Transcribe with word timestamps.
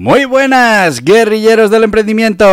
Muy 0.00 0.26
buenas, 0.26 1.02
guerrilleros 1.02 1.72
del 1.72 1.82
emprendimiento. 1.82 2.46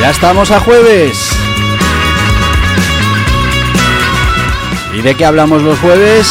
Ya 0.00 0.10
estamos 0.10 0.50
a 0.50 0.60
jueves. 0.60 1.28
¿Y 4.94 5.02
de 5.02 5.14
qué 5.14 5.26
hablamos 5.26 5.62
los 5.62 5.78
jueves? 5.80 6.26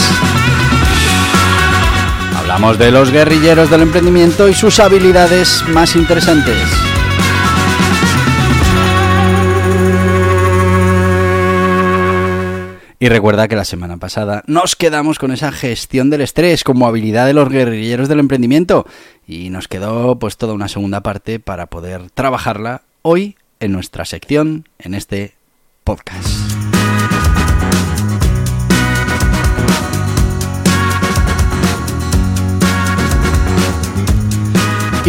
De 2.59 2.91
los 2.91 3.09
guerrilleros 3.11 3.69
del 3.69 3.81
emprendimiento 3.81 4.47
y 4.47 4.53
sus 4.53 4.79
habilidades 4.79 5.63
más 5.69 5.95
interesantes. 5.95 6.55
Y 12.99 13.09
recuerda 13.09 13.47
que 13.47 13.55
la 13.55 13.65
semana 13.65 13.97
pasada 13.97 14.43
nos 14.45 14.75
quedamos 14.75 15.19
con 15.19 15.31
esa 15.31 15.51
gestión 15.51 16.09
del 16.09 16.21
estrés 16.21 16.63
como 16.63 16.85
habilidad 16.85 17.25
de 17.25 17.33
los 17.33 17.49
guerrilleros 17.49 18.07
del 18.07 18.19
emprendimiento 18.19 18.85
y 19.25 19.49
nos 19.49 19.67
quedó 19.67 20.19
pues 20.19 20.37
toda 20.37 20.53
una 20.53 20.67
segunda 20.67 21.01
parte 21.01 21.39
para 21.39 21.65
poder 21.65 22.11
trabajarla 22.11 22.83
hoy 23.01 23.35
en 23.59 23.71
nuestra 23.71 24.05
sección 24.05 24.67
en 24.77 24.93
este 24.93 25.33
podcast. 25.85 26.48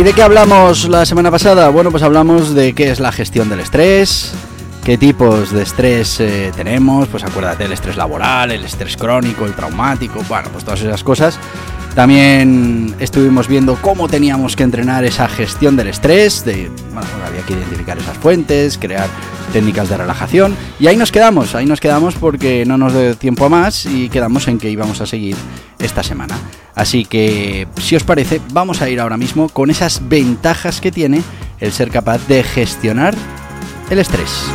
¿Y 0.01 0.03
de 0.03 0.15
qué 0.15 0.23
hablamos 0.23 0.89
la 0.89 1.05
semana 1.05 1.31
pasada? 1.31 1.69
Bueno, 1.69 1.91
pues 1.91 2.03
hablamos 2.03 2.55
de 2.55 2.73
qué 2.73 2.91
es 2.91 3.01
la 3.01 3.13
gestión 3.13 3.51
del 3.51 3.61
estrés, 3.61 4.33
qué 4.91 4.99
tipos 4.99 5.53
de 5.53 5.63
estrés 5.63 6.19
eh, 6.19 6.51
tenemos, 6.57 7.07
pues 7.07 7.23
acuérdate 7.23 7.63
del 7.63 7.73
estrés 7.75 7.97
laboral, 7.97 8.51
el 8.51 8.65
estrés 8.65 8.97
crónico, 8.97 9.47
el 9.47 9.55
traumático, 9.55 10.21
bueno, 10.29 10.49
pues 10.51 10.65
todas 10.65 10.81
esas 10.81 11.05
cosas. 11.05 11.39
También 11.95 12.97
estuvimos 12.99 13.47
viendo 13.47 13.77
cómo 13.77 14.09
teníamos 14.09 14.57
que 14.57 14.65
entrenar 14.65 15.05
esa 15.05 15.29
gestión 15.29 15.77
del 15.77 15.87
estrés, 15.87 16.45
de, 16.45 16.73
bueno, 16.93 17.07
había 17.25 17.43
que 17.43 17.53
identificar 17.53 17.99
esas 17.99 18.19
fuentes, 18.19 18.79
crear 18.79 19.09
técnicas 19.53 19.89
de 19.89 19.97
relajación 19.97 20.57
y 20.81 20.89
ahí 20.89 20.97
nos 20.97 21.13
quedamos, 21.13 21.55
ahí 21.55 21.67
nos 21.67 21.79
quedamos 21.79 22.17
porque 22.17 22.65
no 22.67 22.77
nos 22.77 22.93
dio 22.93 23.17
tiempo 23.17 23.45
a 23.45 23.49
más 23.49 23.87
y 23.87 24.09
quedamos 24.09 24.49
en 24.49 24.59
que 24.59 24.71
íbamos 24.71 25.01
a 25.01 25.07
seguir 25.07 25.37
esta 25.79 26.03
semana. 26.03 26.37
Así 26.75 27.05
que, 27.05 27.69
si 27.81 27.95
os 27.95 28.03
parece, 28.03 28.41
vamos 28.53 28.83
a 28.83 28.91
ir 28.91 28.99
ahora 28.99 29.17
mismo 29.17 29.51
con 29.51 29.71
esas 29.71 30.09
ventajas 30.09 30.81
que 30.81 30.91
tiene 30.91 31.23
el 31.61 31.71
ser 31.71 31.93
capaz 31.93 32.27
de 32.27 32.43
gestionar 32.43 33.15
el 33.91 33.99
estrés. 33.99 34.47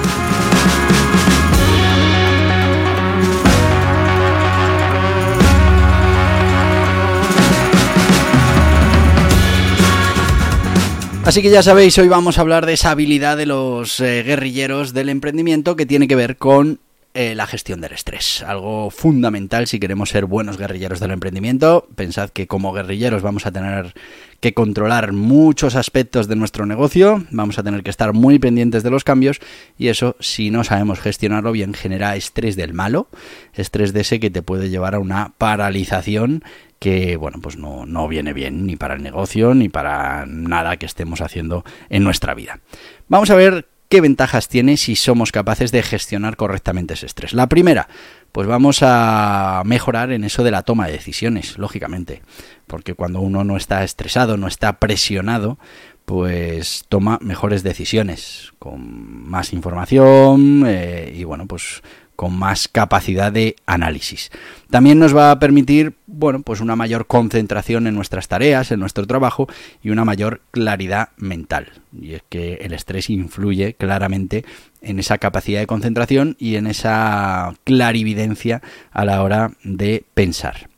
Así 11.26 11.42
que 11.42 11.50
ya 11.50 11.64
sabéis, 11.64 11.98
hoy 11.98 12.08
vamos 12.08 12.38
a 12.38 12.42
hablar 12.42 12.68
de 12.68 12.74
esa 12.74 12.92
habilidad 12.92 13.36
de 13.36 13.48
los 13.48 14.00
eh, 14.00 14.22
guerrilleros 14.24 14.94
del 14.94 15.10
emprendimiento 15.10 15.76
que 15.76 15.88
tiene 15.88 16.08
que 16.08 16.16
ver 16.16 16.38
con 16.38 16.80
eh, 17.18 17.34
la 17.34 17.48
gestión 17.48 17.80
del 17.80 17.94
estrés, 17.94 18.44
algo 18.44 18.90
fundamental 18.90 19.68
si 19.68 19.80
queremos 19.80 20.10
ser 20.10 20.26
buenos 20.26 20.58
guerrilleros 20.58 21.00
del 21.00 21.12
emprendimiento. 21.12 21.88
Pensad 21.96 22.30
que 22.30 22.46
como 22.46 22.74
guerrilleros 22.74 23.22
vamos 23.24 23.46
a 23.46 23.54
tener 23.54 23.94
que 24.42 24.54
controlar 24.54 25.14
muchos 25.14 25.76
aspectos 25.76 26.28
de 26.28 26.36
nuestro 26.36 26.66
negocio, 26.66 27.24
vamos 27.32 27.58
a 27.58 27.64
tener 27.64 27.84
que 27.84 27.90
estar 27.90 28.12
muy 28.12 28.38
pendientes 28.38 28.84
de 28.84 28.92
los 28.92 29.06
cambios 29.06 29.40
y 29.78 29.88
eso 29.88 30.18
si 30.20 30.52
no 30.52 30.66
sabemos 30.66 31.00
gestionarlo 31.00 31.54
bien 31.54 31.74
genera 31.74 32.18
estrés 32.18 32.58
del 32.58 32.74
malo, 32.74 33.08
estrés 33.54 33.94
de 33.94 34.02
ese 34.02 34.20
que 34.20 34.30
te 34.30 34.42
puede 34.42 34.70
llevar 34.70 34.94
a 34.96 35.00
una 35.00 35.32
paralización 35.38 36.44
que 36.80 37.16
bueno 37.16 37.40
pues 37.42 37.56
no, 37.56 37.86
no 37.86 38.10
viene 38.10 38.34
bien 38.34 38.66
ni 38.66 38.76
para 38.76 38.96
el 38.96 39.04
negocio 39.04 39.54
ni 39.54 39.70
para 39.70 40.26
nada 40.26 40.76
que 40.76 40.86
estemos 40.86 41.22
haciendo 41.22 41.64
en 41.90 42.04
nuestra 42.04 42.34
vida. 42.34 42.60
Vamos 43.08 43.30
a 43.30 43.36
ver 43.36 43.70
¿Qué 43.90 44.02
ventajas 44.02 44.48
tiene 44.48 44.78
si 44.78 44.96
somos 44.96 45.32
capaces 45.32 45.72
de 45.72 45.84
gestionar 45.84 46.38
correctamente 46.38 46.96
ese 46.96 47.06
estrés? 47.06 47.34
La 47.34 47.48
primera, 47.48 47.88
pues 48.32 48.48
vamos 48.48 48.80
a 48.82 49.62
mejorar 49.64 50.12
en 50.12 50.24
eso 50.24 50.44
de 50.44 50.52
la 50.52 50.64
toma 50.64 50.88
de 50.88 50.94
decisiones, 50.94 51.58
lógicamente, 51.58 52.24
porque 52.68 52.96
cuando 52.96 53.22
uno 53.22 53.44
no 53.44 53.58
está 53.58 53.84
estresado, 53.84 54.38
no 54.38 54.48
está 54.48 54.80
presionado, 54.80 55.60
pues 56.06 56.86
toma 56.90 57.20
mejores 57.22 57.64
decisiones, 57.64 58.54
con 58.60 59.30
más 59.30 59.54
información 59.54 60.64
eh, 60.68 61.14
y 61.16 61.24
bueno, 61.24 61.46
pues 61.48 61.82
con 62.16 62.38
más 62.38 62.68
capacidad 62.68 63.32
de 63.32 63.56
análisis. 63.66 64.32
También 64.70 65.00
nos 65.00 65.16
va 65.16 65.32
a 65.32 65.40
permitir, 65.40 65.96
bueno, 66.08 66.42
pues 66.42 66.62
una 66.62 66.76
mayor 66.76 67.08
concentración 67.08 67.88
en 67.88 67.96
nuestras 67.96 68.28
tareas, 68.28 68.72
en 68.72 68.80
nuestro 68.80 69.06
trabajo 69.06 69.48
y 69.84 69.90
una 69.90 70.06
mayor 70.06 70.42
claridad 70.52 71.10
mental. 71.18 71.72
Y 72.00 72.14
es 72.14 72.24
que 72.30 72.56
el 72.56 72.74
estrés 72.74 73.10
influye 73.10 73.76
claramente 73.76 74.46
en 74.82 75.00
esa 75.00 75.18
capacidad 75.18 75.60
de 75.60 75.68
concentración 75.68 76.36
y 76.40 76.56
en 76.56 76.68
esa 76.68 77.54
clarividencia 77.64 78.62
a 78.92 79.06
la 79.06 79.24
hora 79.24 79.52
de 79.64 80.06
pensar. 80.14 80.70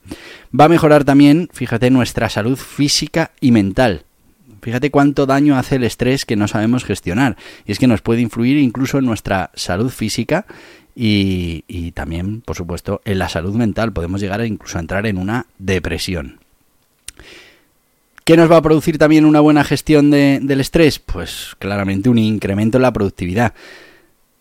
Va 0.58 0.66
a 0.66 0.70
mejorar 0.70 1.04
también, 1.04 1.50
fíjate, 1.52 1.90
nuestra 1.90 2.30
salud 2.30 2.58
física 2.58 3.32
y 3.42 3.52
mental. 3.52 4.06
Fíjate 4.62 4.92
cuánto 4.92 5.26
daño 5.26 5.58
hace 5.58 5.76
el 5.76 5.84
estrés 5.84 6.26
que 6.26 6.36
no 6.36 6.48
sabemos 6.48 6.84
gestionar. 6.84 7.38
Y 7.66 7.72
es 7.72 7.80
que 7.80 7.88
nos 7.88 8.02
puede 8.02 8.22
influir 8.22 8.58
incluso 8.58 8.98
en 8.98 9.06
nuestra 9.06 9.52
salud 9.54 9.90
física 9.90 10.46
y, 11.00 11.92
también, 11.92 12.42
por 12.42 12.56
supuesto, 12.56 13.02
en 13.06 13.20
la 13.20 13.30
salud 13.30 13.54
mental. 13.54 13.94
Podemos 13.94 14.20
llegar 14.20 14.42
a 14.42 14.48
incluso 14.48 14.78
a 14.78 14.82
entrar 14.82 15.06
en 15.06 15.20
una 15.20 15.46
depresión. 15.60 16.40
¿Qué 18.24 18.36
nos 18.36 18.52
va 18.52 18.58
a 18.58 18.62
producir 18.64 18.98
también 18.98 19.24
una 19.24 19.40
buena 19.40 19.64
gestión 19.64 20.10
del 20.10 20.60
estrés? 20.60 20.98
Pues 20.98 21.56
claramente 21.60 22.10
un 22.10 22.18
incremento 22.18 22.80
en 22.80 22.82
la 22.82 22.92
productividad. 22.92 23.54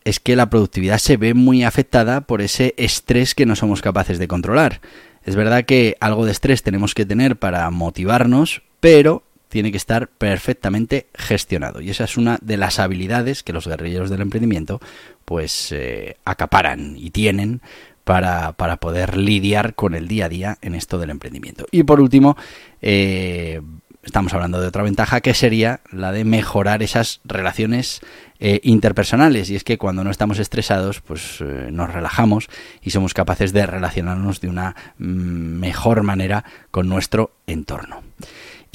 Es 0.05 0.19
que 0.19 0.35
la 0.35 0.49
productividad 0.49 0.99
se 0.99 1.19
ve 1.19 1.35
muy 1.35 1.63
afectada 1.63 2.23
por 2.23 2.41
ese 2.41 2.75
estrés 2.79 3.35
que 3.35 3.45
no 3.45 3.55
somos 3.55 3.83
capaces 3.83 4.19
de 4.19 4.29
controlar. 4.29 4.81
Es 5.25 5.37
verdad 5.37 5.67
que 5.67 5.97
algo 6.01 6.25
de 6.25 6.33
estrés 6.33 6.63
tenemos 6.63 6.95
que 6.95 7.05
tener 7.05 7.37
para 7.37 7.69
motivarnos, 7.71 8.63
pero 8.81 9.25
tiene 9.49 9.71
que 9.71 9.77
estar 9.77 10.09
perfectamente 10.09 11.07
gestionado. 11.15 11.81
Y 11.81 11.91
esa 11.91 12.05
es 12.05 12.17
una 12.17 12.39
de 12.43 12.57
las 12.57 12.79
habilidades 12.79 13.43
que 13.43 13.53
los 13.53 13.67
guerrilleros 13.67 14.11
del 14.11 14.23
emprendimiento 14.23 14.81
pues 15.25 15.73
eh, 15.73 16.17
acaparan 16.25 16.97
y 16.97 17.11
tienen 17.11 17.61
para, 18.05 18.53
poder 18.53 19.17
lidiar 19.17 19.75
con 19.75 19.95
el 19.95 20.07
día 20.07 20.27
a 20.27 20.29
día 20.29 20.59
en 20.63 20.75
esto 20.75 20.99
del 20.99 21.11
emprendimiento. 21.11 21.67
Y 21.73 21.83
por 21.83 22.01
último, 22.01 22.37
eh, 22.81 23.61
estamos 24.05 24.33
hablando 24.33 24.61
de 24.61 24.69
otra 24.69 24.85
ventaja 24.85 25.21
que 25.21 25.35
sería 25.35 25.81
la 25.91 26.13
de 26.13 26.25
mejorar 26.25 26.85
esas 26.85 27.21
relaciones 27.25 28.01
eh, 28.39 28.61
interpersonales. 28.63 29.51
Y 29.51 29.57
es 29.57 29.65
que 29.65 29.79
cuando 29.79 30.05
no 30.05 30.11
estamos 30.11 30.39
estresados, 30.39 31.01
pues 31.01 31.41
nos 31.41 31.93
relajamos 31.93 32.49
y 32.81 32.91
somos 32.91 33.13
capaces 33.13 33.53
de 33.53 33.67
relacionarnos 33.67 34.41
de 34.41 34.49
una 34.49 34.77
mm, 34.99 35.05
mejor 35.05 36.05
manera 36.05 36.45
con 36.71 36.89
nuestro 36.89 37.33
entorno. 37.49 38.03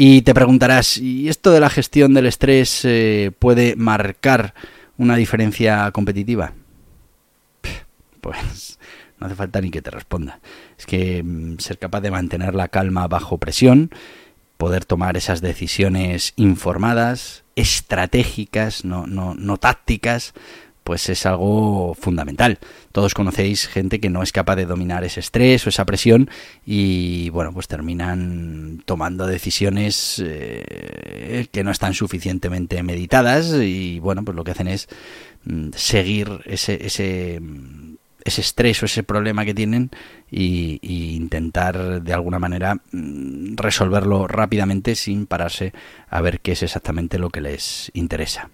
Y 0.04 0.24
te 0.24 0.34
preguntarás, 0.34 0.98
¿y 0.98 1.30
esto 1.30 1.52
de 1.52 1.60
la 1.60 1.70
gestión 1.70 2.16
del 2.16 2.26
estrés 2.26 2.82
eh, 2.86 3.32
puede 3.38 3.76
marcar 3.76 4.56
una 4.98 5.16
diferencia 5.16 5.92
competitiva? 5.92 6.54
Pues 8.20 8.80
no 9.20 9.28
hace 9.28 9.36
falta 9.36 9.62
ni 9.62 9.70
que 9.70 9.84
te 9.84 9.92
responda. 9.92 10.40
Es 10.76 10.88
que 10.88 11.22
mm, 11.22 11.60
ser 11.60 11.78
capaz 11.78 12.02
de 12.02 12.10
mantener 12.10 12.56
la 12.56 12.70
calma 12.70 13.08
bajo 13.08 13.38
presión, 13.38 13.92
poder 14.58 14.86
tomar 14.86 15.18
esas 15.18 15.40
decisiones 15.40 16.34
informadas, 16.36 17.44
estratégicas, 17.56 18.84
no, 18.84 19.06
no, 19.06 19.36
no 19.36 19.58
tácticas, 19.58 20.34
pues 20.84 21.10
es 21.10 21.26
algo 21.26 21.96
fundamental. 22.00 22.60
Todos 22.92 23.14
conocéis 23.14 23.68
gente 23.68 24.00
que 24.00 24.10
no 24.10 24.24
es 24.24 24.32
capaz 24.32 24.56
de 24.56 24.66
dominar 24.66 25.04
ese 25.04 25.20
estrés 25.20 25.66
o 25.66 25.70
esa 25.70 25.86
presión 25.86 26.30
y 26.66 27.30
bueno, 27.30 27.54
pues 27.54 27.68
terminan 27.68 28.82
tomando 28.86 29.28
decisiones 29.28 30.22
eh, 30.26 31.48
que 31.52 31.64
no 31.64 31.72
están 31.72 31.94
suficientemente 31.94 32.82
meditadas 32.84 33.54
y 33.54 34.00
bueno, 34.00 34.24
pues 34.24 34.36
lo 34.36 34.44
que 34.44 34.52
hacen 34.52 34.68
es 34.68 34.88
mm, 35.46 35.70
seguir 35.76 36.42
ese, 36.46 36.86
ese, 36.86 37.40
mm, 37.40 37.96
ese 38.24 38.42
estrés 38.42 38.82
o 38.82 38.86
ese 38.86 39.04
problema 39.04 39.46
que 39.46 39.54
tienen 39.54 39.92
y, 40.30 40.80
intentar 41.16 42.02
de 42.02 42.14
alguna 42.14 42.40
manera 42.40 42.76
mm, 42.92 43.56
resolverlo 43.56 44.28
rápidamente 44.28 44.96
sin 44.96 45.26
pararse 45.26 45.74
a 46.10 46.22
ver 46.22 46.40
qué 46.40 46.54
es 46.54 46.64
exactamente 46.64 47.20
lo 47.20 47.30
que 47.30 47.42
les 47.42 47.92
interesa. 47.94 48.50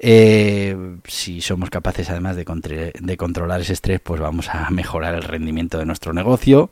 Eh, 0.00 0.76
si 1.06 1.40
somos 1.40 1.70
capaces 1.70 2.08
además 2.10 2.36
de, 2.36 2.44
controlar 3.16 3.60
ese 3.60 3.72
estrés, 3.72 4.00
pues 4.00 4.20
vamos 4.20 4.48
a 4.48 4.70
mejorar 4.70 5.14
el 5.14 5.22
rendimiento 5.22 5.78
de 5.78 5.86
nuestro 5.86 6.12
negocio 6.12 6.70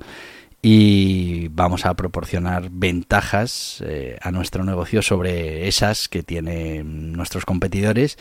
y 0.62 1.48
vamos 1.48 1.86
a 1.86 1.94
proporcionar 1.94 2.68
ventajas 2.70 3.82
eh, 3.86 4.18
a 4.22 4.30
nuestro 4.30 4.64
negocio 4.64 5.02
sobre 5.02 5.68
esas 5.68 6.08
que 6.08 6.22
tienen 6.22 7.12
nuestros 7.12 7.44
competidores 7.44 8.16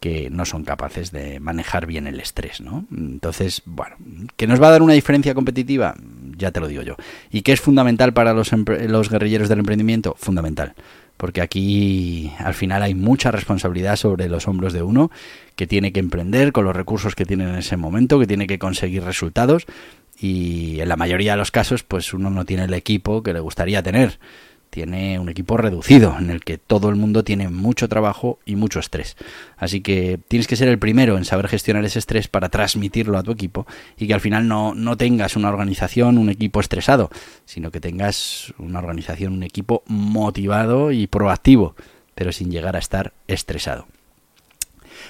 que 0.00 0.28
no 0.28 0.44
son 0.44 0.64
capaces 0.64 1.10
de 1.10 1.40
manejar 1.40 1.86
bien 1.86 2.06
el 2.06 2.20
estrés, 2.20 2.60
¿no? 2.60 2.84
Entonces, 2.94 3.62
bueno, 3.64 3.96
¿que 4.36 4.46
nos 4.46 4.60
va 4.60 4.68
a 4.68 4.72
dar 4.72 4.82
una 4.82 4.92
diferencia 4.92 5.34
competitiva? 5.34 5.94
Ya 6.36 6.50
te 6.50 6.60
lo 6.60 6.68
digo 6.68 6.82
yo. 6.82 6.96
¿Y 7.30 7.40
qué 7.40 7.52
es 7.52 7.62
fundamental 7.62 8.12
para 8.12 8.34
los, 8.34 8.52
los 8.52 9.08
guerrilleros 9.08 9.48
del 9.48 9.60
emprendimiento? 9.60 10.14
Fundamental 10.18 10.74
porque 11.16 11.40
aquí 11.40 12.32
al 12.38 12.54
final 12.54 12.82
hay 12.82 12.94
mucha 12.94 13.30
responsabilidad 13.30 13.96
sobre 13.96 14.28
los 14.28 14.48
hombros 14.48 14.72
de 14.72 14.82
uno 14.82 15.10
que 15.54 15.66
tiene 15.66 15.92
que 15.92 16.00
emprender 16.00 16.52
con 16.52 16.64
los 16.64 16.76
recursos 16.76 17.14
que 17.14 17.24
tiene 17.24 17.44
en 17.44 17.56
ese 17.56 17.76
momento, 17.76 18.18
que 18.18 18.26
tiene 18.26 18.46
que 18.46 18.58
conseguir 18.58 19.02
resultados 19.04 19.66
y 20.18 20.80
en 20.80 20.88
la 20.88 20.96
mayoría 20.96 21.32
de 21.32 21.38
los 21.38 21.50
casos 21.50 21.82
pues 21.82 22.14
uno 22.14 22.30
no 22.30 22.44
tiene 22.44 22.64
el 22.64 22.74
equipo 22.74 23.22
que 23.22 23.32
le 23.32 23.40
gustaría 23.40 23.82
tener 23.82 24.18
tiene 24.76 25.18
un 25.18 25.30
equipo 25.30 25.56
reducido 25.56 26.16
en 26.18 26.28
el 26.28 26.44
que 26.44 26.58
todo 26.58 26.90
el 26.90 26.96
mundo 26.96 27.24
tiene 27.24 27.48
mucho 27.48 27.88
trabajo 27.88 28.38
y 28.44 28.56
mucho 28.56 28.78
estrés. 28.78 29.16
Así 29.56 29.80
que 29.80 30.20
tienes 30.28 30.46
que 30.46 30.54
ser 30.54 30.68
el 30.68 30.78
primero 30.78 31.16
en 31.16 31.24
saber 31.24 31.48
gestionar 31.48 31.82
ese 31.86 31.98
estrés 31.98 32.28
para 32.28 32.50
transmitirlo 32.50 33.16
a 33.16 33.22
tu 33.22 33.30
equipo 33.30 33.66
y 33.96 34.06
que 34.06 34.12
al 34.12 34.20
final 34.20 34.48
no, 34.48 34.74
no 34.74 34.98
tengas 34.98 35.34
una 35.34 35.48
organización, 35.48 36.18
un 36.18 36.28
equipo 36.28 36.60
estresado, 36.60 37.08
sino 37.46 37.70
que 37.70 37.80
tengas 37.80 38.52
una 38.58 38.80
organización, 38.80 39.32
un 39.32 39.44
equipo 39.44 39.82
motivado 39.86 40.92
y 40.92 41.06
proactivo, 41.06 41.74
pero 42.14 42.30
sin 42.30 42.50
llegar 42.50 42.76
a 42.76 42.80
estar 42.80 43.14
estresado. 43.28 43.86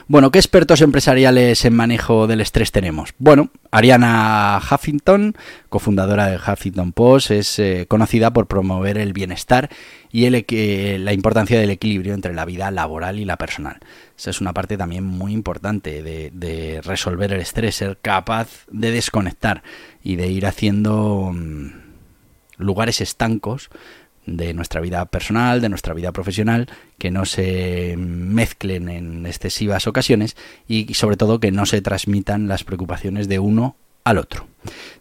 Bueno, 0.08 0.31
¿qué 0.31 0.38
expertos 0.38 0.81
empresariales 0.82 1.64
en 1.64 1.75
manejo 1.75 2.26
del 2.26 2.40
estrés 2.40 2.72
tenemos? 2.72 3.14
Bueno, 3.19 3.50
Ariana 3.70 4.60
Huffington, 4.60 5.34
cofundadora 5.69 6.26
de 6.26 6.37
Huffington 6.37 6.93
Post, 6.93 7.31
es 7.32 7.58
eh, 7.58 7.87
conocida 7.88 8.32
por 8.32 8.46
promover 8.46 8.98
el 8.98 9.12
bienestar 9.12 9.69
y 10.12 10.28
la 10.31 11.12
importancia 11.12 11.58
del 11.60 11.70
equilibrio 11.70 12.14
entre 12.14 12.34
la 12.34 12.44
vida 12.44 12.70
laboral 12.70 13.19
y 13.19 13.25
la 13.25 13.37
personal. 13.37 13.81
Esa 14.16 14.31
es 14.31 14.40
una 14.40 14.54
parte 14.54 14.76
también 14.76 15.04
muy 15.04 15.32
importante 15.32 16.02
de, 16.02 16.31
de 16.32 16.81
resolver 16.82 17.32
el 17.32 17.40
estrés, 17.40 17.76
ser 17.76 17.98
capaz 18.00 18.66
de 18.70 18.93
desconectar 18.93 19.62
y 20.02 20.16
de 20.16 20.28
ir 20.28 20.46
haciendo 20.46 21.32
mm, 21.34 21.70
lugares 22.58 23.00
estancos 23.00 23.70
de 24.26 24.52
nuestra 24.55 24.81
vida 24.81 25.06
personal, 25.06 25.61
de 25.61 25.69
nuestra 25.69 25.94
vida 25.94 26.12
profesional, 26.12 26.69
que 26.99 27.11
no 27.11 27.25
se 27.25 27.94
mezclen 27.96 28.88
en 28.88 29.26
excesivas 29.26 29.87
ocasiones 29.87 30.37
y 30.69 30.93
sobre 30.94 31.17
todo 31.17 31.40
que 31.40 31.52
no 31.52 31.64
se 31.67 31.81
transmitan 31.81 32.49
las 32.49 32.64
preocupaciones 32.64 33.28
de 33.28 33.38
uno 33.38 33.76
al 34.05 34.19
otro. 34.19 34.46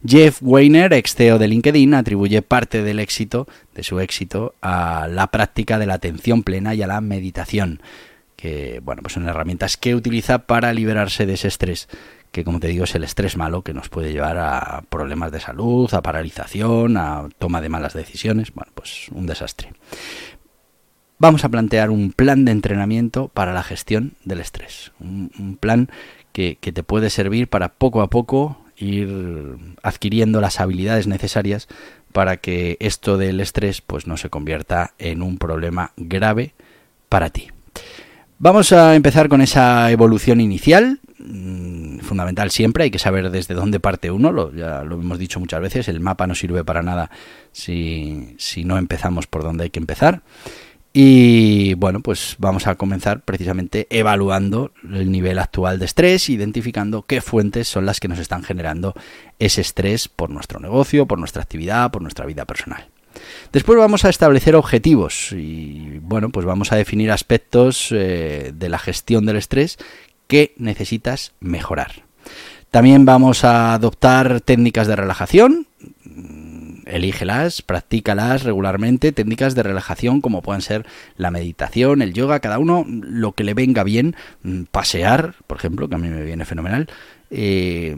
Jeff 0.06 0.40
Weiner, 0.42 0.94
ex 0.94 1.16
CEO 1.16 1.38
de 1.38 1.48
LinkedIn, 1.48 1.94
atribuye 1.94 2.42
parte 2.42 2.84
del 2.84 3.00
éxito, 3.00 3.48
de 3.74 3.84
su 3.84 4.00
éxito, 4.00 4.56
a 4.62 5.08
la 5.10 5.28
práctica 5.28 5.80
de 5.80 5.88
la 5.88 5.96
atención 5.96 6.44
plena 6.44 6.76
y 6.76 6.82
a 6.82 6.88
la 6.88 7.02
meditación, 7.02 7.82
que 8.36 8.80
bueno, 8.84 9.02
pues 9.02 9.14
son 9.14 9.28
herramientas 9.28 9.78
que 9.78 9.96
utiliza 9.96 10.40
para 10.40 10.74
liberarse 10.74 11.26
de 11.26 11.34
ese 11.34 11.48
estrés 11.48 11.88
que 12.36 12.44
como 12.44 12.60
te 12.60 12.68
digo 12.68 12.84
es 12.84 12.94
el 12.96 13.06
estrés 13.06 13.38
malo 13.38 13.62
que 13.62 13.74
nos 13.74 13.88
puede 13.88 14.12
llevar 14.12 14.38
a 14.38 14.84
problemas 14.90 15.32
de 15.32 15.40
salud, 15.40 15.92
a 15.94 16.02
paralización, 16.02 16.98
a 16.98 17.30
toma 17.40 17.62
de 17.62 17.70
malas 17.70 17.94
decisiones, 17.94 18.54
bueno, 18.54 18.74
pues 18.76 19.08
un 19.14 19.26
desastre. 19.26 19.72
Vamos 21.18 21.46
a 21.46 21.50
plantear 21.50 21.92
un 21.92 22.12
plan 22.12 22.44
de 22.44 22.52
entrenamiento 22.52 23.30
para 23.30 23.54
la 23.54 23.64
gestión 23.64 24.16
del 24.26 24.42
estrés, 24.42 24.92
un, 25.00 25.58
plan 25.58 25.90
que, 26.34 26.58
que 26.60 26.74
te 26.74 26.84
puede 26.84 27.10
servir 27.10 27.48
para 27.48 27.70
poco 27.70 28.02
a 28.02 28.10
poco 28.10 28.58
ir 28.76 29.56
adquiriendo 29.82 30.42
las 30.42 30.60
habilidades 30.60 31.08
necesarias 31.08 31.70
para 32.12 32.36
que 32.36 32.76
esto 32.82 33.18
del 33.18 33.40
estrés 33.40 33.80
pues 33.80 34.08
no 34.08 34.18
se 34.18 34.30
convierta 34.30 34.92
en 34.98 35.22
un 35.22 35.38
problema 35.38 35.94
grave 35.96 36.54
para 37.08 37.30
ti. 37.30 37.48
Vamos 38.40 38.74
a 38.74 38.94
empezar 38.96 39.30
con 39.30 39.40
esa 39.40 39.90
evolución 39.90 40.42
inicial 40.42 41.00
fundamental 42.06 42.52
siempre, 42.52 42.86
hay 42.86 42.92
que 42.92 43.00
saber 43.00 43.30
desde 43.32 43.54
dónde 43.54 43.80
parte 43.80 44.12
uno, 44.12 44.32
lo, 44.32 44.54
ya 44.54 44.84
lo 44.84 44.96
hemos 44.96 45.20
dicho 45.20 45.40
muchas 45.40 45.62
veces, 45.62 45.88
el 45.88 46.00
mapa 46.00 46.28
no 46.28 46.36
sirve 46.36 46.64
para 46.64 46.82
nada 46.82 47.10
si, 47.52 48.36
si 48.38 48.64
no 48.64 48.78
empezamos 48.78 49.28
por 49.28 49.44
donde 49.44 49.66
hay 49.66 49.70
que 49.70 49.80
empezar. 49.80 50.22
Y 50.98 51.74
bueno, 51.74 52.00
pues 52.00 52.38
vamos 52.40 52.68
a 52.68 52.76
comenzar 52.76 53.20
precisamente 53.20 53.86
evaluando 53.90 54.72
el 54.82 55.12
nivel 55.12 55.40
actual 55.40 55.78
de 55.78 55.84
estrés, 55.84 56.30
identificando 56.30 57.02
qué 57.02 57.20
fuentes 57.20 57.68
son 57.68 57.86
las 57.86 58.00
que 58.00 58.08
nos 58.08 58.18
están 58.18 58.44
generando 58.44 58.94
ese 59.38 59.60
estrés 59.60 60.08
por 60.08 60.30
nuestro 60.30 60.62
negocio, 60.62 61.06
por 61.06 61.20
nuestra 61.20 61.42
actividad, 61.42 61.92
por 61.92 62.02
nuestra 62.02 62.26
vida 62.26 62.46
personal. 62.46 62.88
Después 63.52 63.78
vamos 63.78 64.06
a 64.06 64.10
establecer 64.10 64.56
objetivos 64.56 65.34
y 65.34 66.00
bueno, 66.02 66.30
pues 66.30 66.46
vamos 66.46 66.72
a 66.72 66.78
definir 66.78 67.12
aspectos 67.12 67.90
eh, 67.92 68.54
de 68.56 68.70
la 68.70 68.80
gestión 68.80 69.26
del 69.26 69.36
estrés 69.36 69.78
que 70.28 70.54
necesitas 70.58 71.34
mejorar. 71.40 72.04
También 72.72 73.06
vamos 73.06 73.46
a 73.46 73.74
adoptar 73.74 74.42
técnicas 74.42 74.88
de 74.88 74.98
relajación. 74.98 75.68
Elígelas, 76.86 77.62
practícalas 77.62 78.44
regularmente, 78.44 79.12
técnicas 79.12 79.56
de 79.56 79.64
relajación 79.64 80.20
como 80.22 80.42
pueden 80.42 80.62
ser 80.62 80.86
la 81.16 81.32
meditación, 81.32 82.02
el 82.02 82.14
yoga, 82.14 82.42
cada 82.42 82.60
uno 82.60 82.86
lo 82.88 83.32
que 83.32 83.46
le 83.46 83.54
venga 83.54 83.84
bien, 83.84 84.16
mm, 84.44 84.64
pasear, 84.64 85.36
por 85.48 85.58
ejemplo, 85.58 85.88
que 85.88 85.96
a 85.96 86.00
mí 86.00 86.10
me 86.10 86.24
viene 86.24 86.44
fenomenal. 86.44 86.88
Eh, 87.32 87.96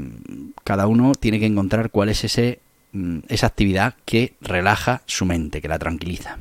cada 0.63 0.88
uno 0.88 1.13
tiene 1.13 1.40
que 1.40 1.48
encontrar 1.48 1.90
cuál 1.90 2.10
es 2.10 2.24
ese, 2.24 2.60
mm, 2.92 3.20
esa 3.30 3.48
actividad 3.48 3.96
que 4.06 4.36
relaja 4.42 5.01
su 5.06 5.25
mente, 5.25 5.60
que 5.60 5.68
la 5.68 5.80
tranquiliza. 5.80 6.38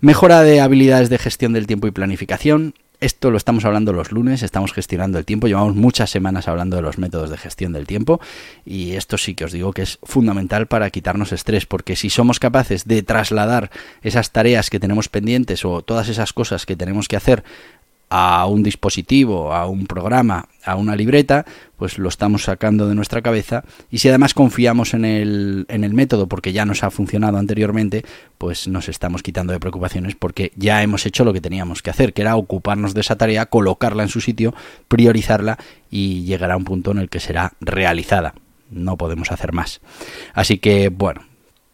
Mejora 0.00 0.42
de 0.42 0.60
habilidades 0.60 1.08
de 1.08 1.16
gestión 1.16 1.54
del 1.54 1.66
tiempo 1.66 1.86
y 1.86 1.92
planificación. 1.92 2.74
Esto 3.04 3.30
lo 3.30 3.36
estamos 3.36 3.66
hablando 3.66 3.92
los 3.92 4.12
lunes, 4.12 4.42
estamos 4.42 4.72
gestionando 4.72 5.18
el 5.18 5.26
tiempo, 5.26 5.46
llevamos 5.46 5.76
muchas 5.76 6.08
semanas 6.08 6.48
hablando 6.48 6.76
de 6.76 6.80
los 6.80 6.96
métodos 6.96 7.28
de 7.28 7.36
gestión 7.36 7.74
del 7.74 7.86
tiempo 7.86 8.18
y 8.64 8.92
esto 8.92 9.18
sí 9.18 9.34
que 9.34 9.44
os 9.44 9.52
digo 9.52 9.74
que 9.74 9.82
es 9.82 9.98
fundamental 10.04 10.68
para 10.68 10.88
quitarnos 10.88 11.30
estrés, 11.30 11.66
porque 11.66 11.96
si 11.96 12.08
somos 12.08 12.40
capaces 12.40 12.86
de 12.86 13.02
trasladar 13.02 13.70
esas 14.00 14.30
tareas 14.30 14.70
que 14.70 14.80
tenemos 14.80 15.10
pendientes 15.10 15.66
o 15.66 15.82
todas 15.82 16.08
esas 16.08 16.32
cosas 16.32 16.64
que 16.64 16.76
tenemos 16.76 17.06
que 17.06 17.16
hacer 17.16 17.44
a 18.16 18.46
un 18.46 18.62
dispositivo, 18.62 19.52
a 19.52 19.66
un 19.66 19.88
programa, 19.88 20.48
a 20.64 20.76
una 20.76 20.94
libreta, 20.94 21.44
pues 21.76 21.98
lo 21.98 22.08
estamos 22.08 22.44
sacando 22.44 22.86
de 22.86 22.94
nuestra 22.94 23.22
cabeza 23.22 23.64
y 23.90 23.98
si 23.98 24.08
además 24.08 24.34
confiamos 24.34 24.94
en 24.94 25.04
el, 25.04 25.66
en 25.68 25.82
el 25.82 25.94
método 25.94 26.28
porque 26.28 26.52
ya 26.52 26.64
nos 26.64 26.84
ha 26.84 26.92
funcionado 26.92 27.38
anteriormente, 27.38 28.04
pues 28.38 28.68
nos 28.68 28.88
estamos 28.88 29.24
quitando 29.24 29.52
de 29.52 29.58
preocupaciones 29.58 30.14
porque 30.14 30.52
ya 30.54 30.80
hemos 30.84 31.06
hecho 31.06 31.24
lo 31.24 31.32
que 31.32 31.40
teníamos 31.40 31.82
que 31.82 31.90
hacer, 31.90 32.12
que 32.12 32.22
era 32.22 32.36
ocuparnos 32.36 32.94
de 32.94 33.00
esa 33.00 33.16
tarea, 33.16 33.46
colocarla 33.46 34.04
en 34.04 34.08
su 34.08 34.20
sitio, 34.20 34.54
priorizarla 34.86 35.58
y 35.90 36.22
llegar 36.22 36.52
a 36.52 36.56
un 36.56 36.62
punto 36.62 36.92
en 36.92 36.98
el 36.98 37.08
que 37.08 37.18
será 37.18 37.54
realizada. 37.60 38.34
No 38.70 38.96
podemos 38.96 39.32
hacer 39.32 39.52
más. 39.52 39.80
Así 40.34 40.58
que, 40.58 40.88
bueno, 40.88 41.22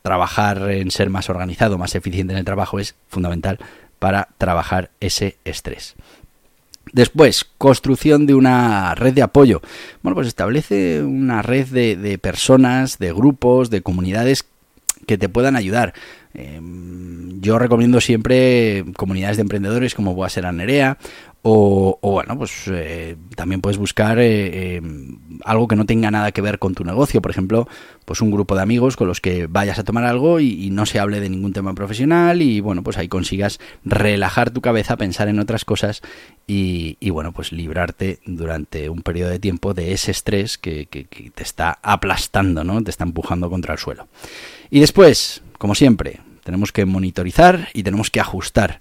trabajar 0.00 0.70
en 0.70 0.90
ser 0.90 1.11
más 1.11 1.28
organizado, 1.28 1.76
más 1.76 1.94
eficiente 1.94 2.32
en 2.32 2.38
el 2.38 2.47
trabajo 2.47 2.78
es 2.78 2.94
fundamental 3.09 3.59
para 3.99 4.28
trabajar 4.38 4.90
ese 5.00 5.37
estrés. 5.44 5.94
Después, 6.92 7.47
construcción 7.59 8.26
de 8.26 8.35
una 8.35 8.94
red 8.94 9.14
de 9.14 9.23
apoyo. 9.23 9.61
Bueno, 10.02 10.14
pues 10.14 10.26
establece 10.26 11.02
una 11.02 11.42
red 11.42 11.68
de, 11.68 12.18
personas, 12.18 12.99
de 12.99 13.12
grupos, 13.12 13.70
de 13.70 13.82
comunidades 13.82 14.44
que 15.06 15.18
te 15.18 15.28
puedan 15.28 15.56
ayudar. 15.56 15.94
Em, 16.35 17.40
yo 17.40 17.59
recomiendo 17.59 18.00
siempre 18.00 18.85
comunidades 18.97 19.37
de 19.37 19.42
emprendedores 19.42 19.94
como 19.94 20.14
pueda 20.14 20.28
ser 20.28 20.47
Anerea 21.42 21.99
O, 21.99 21.99
bueno, 22.02 22.37
pues 22.37 22.64
eh, 22.70 23.16
también 23.35 23.61
puedes 23.61 23.78
buscar 23.78 24.18
eh, 24.18 24.76
eh, 24.76 24.82
algo 25.44 25.68
que 25.68 25.76
no 25.76 25.87
tenga 25.87 26.11
nada 26.11 26.32
que 26.32 26.42
ver 26.42 26.59
con 26.59 26.75
tu 26.75 26.85
negocio. 26.85 27.23
Por 27.23 27.30
ejemplo, 27.30 27.66
pues 28.04 28.20
un 28.20 28.30
grupo 28.30 28.54
de 28.54 28.62
amigos 28.62 28.97
con 28.97 29.09
los 29.09 29.20
que 29.20 29.47
vayas 29.47 29.78
a 29.78 29.85
tomar 29.85 30.04
algo 30.04 30.40
y, 30.40 30.70
no 30.70 30.87
se 30.87 31.00
hable 31.00 31.20
de 31.20 31.28
ningún 31.28 31.52
tema 31.52 31.75
profesional 31.75 32.42
y 32.42 32.61
bueno, 32.61 32.82
pues 32.82 32.97
ahí 32.97 33.09
consigas 33.09 33.59
relajar 33.85 34.50
tu 34.50 34.61
cabeza, 34.61 34.97
pensar 34.97 35.28
en 35.28 35.40
otras 35.40 35.64
cosas 35.64 36.02
y, 36.47 36.97
bueno, 37.11 37.32
pues 37.32 37.52
librarte 37.52 38.20
durante 38.26 38.88
un 38.88 39.02
periodo 39.02 39.30
de 39.30 39.38
tiempo 39.38 39.75
de 39.75 39.92
ese 39.92 40.11
estrés 40.11 40.59
que, 40.59 40.87
que 40.87 41.04
te 41.35 41.42
está 41.42 41.78
aplastando, 41.82 42.64
¿no? 42.64 42.82
Te 42.82 42.90
está 42.90 43.04
empujando 43.04 43.50
contra 43.50 43.75
el 43.75 43.78
suelo. 43.78 44.09
Y 44.70 44.80
después, 44.80 45.42
como 45.59 45.75
siempre, 45.75 46.20
tenemos 46.44 46.73
que 46.73 46.85
monitorizar 46.85 47.68
y 47.75 47.82
tenemos 47.82 48.11
que 48.11 48.20
ajustar 48.20 48.80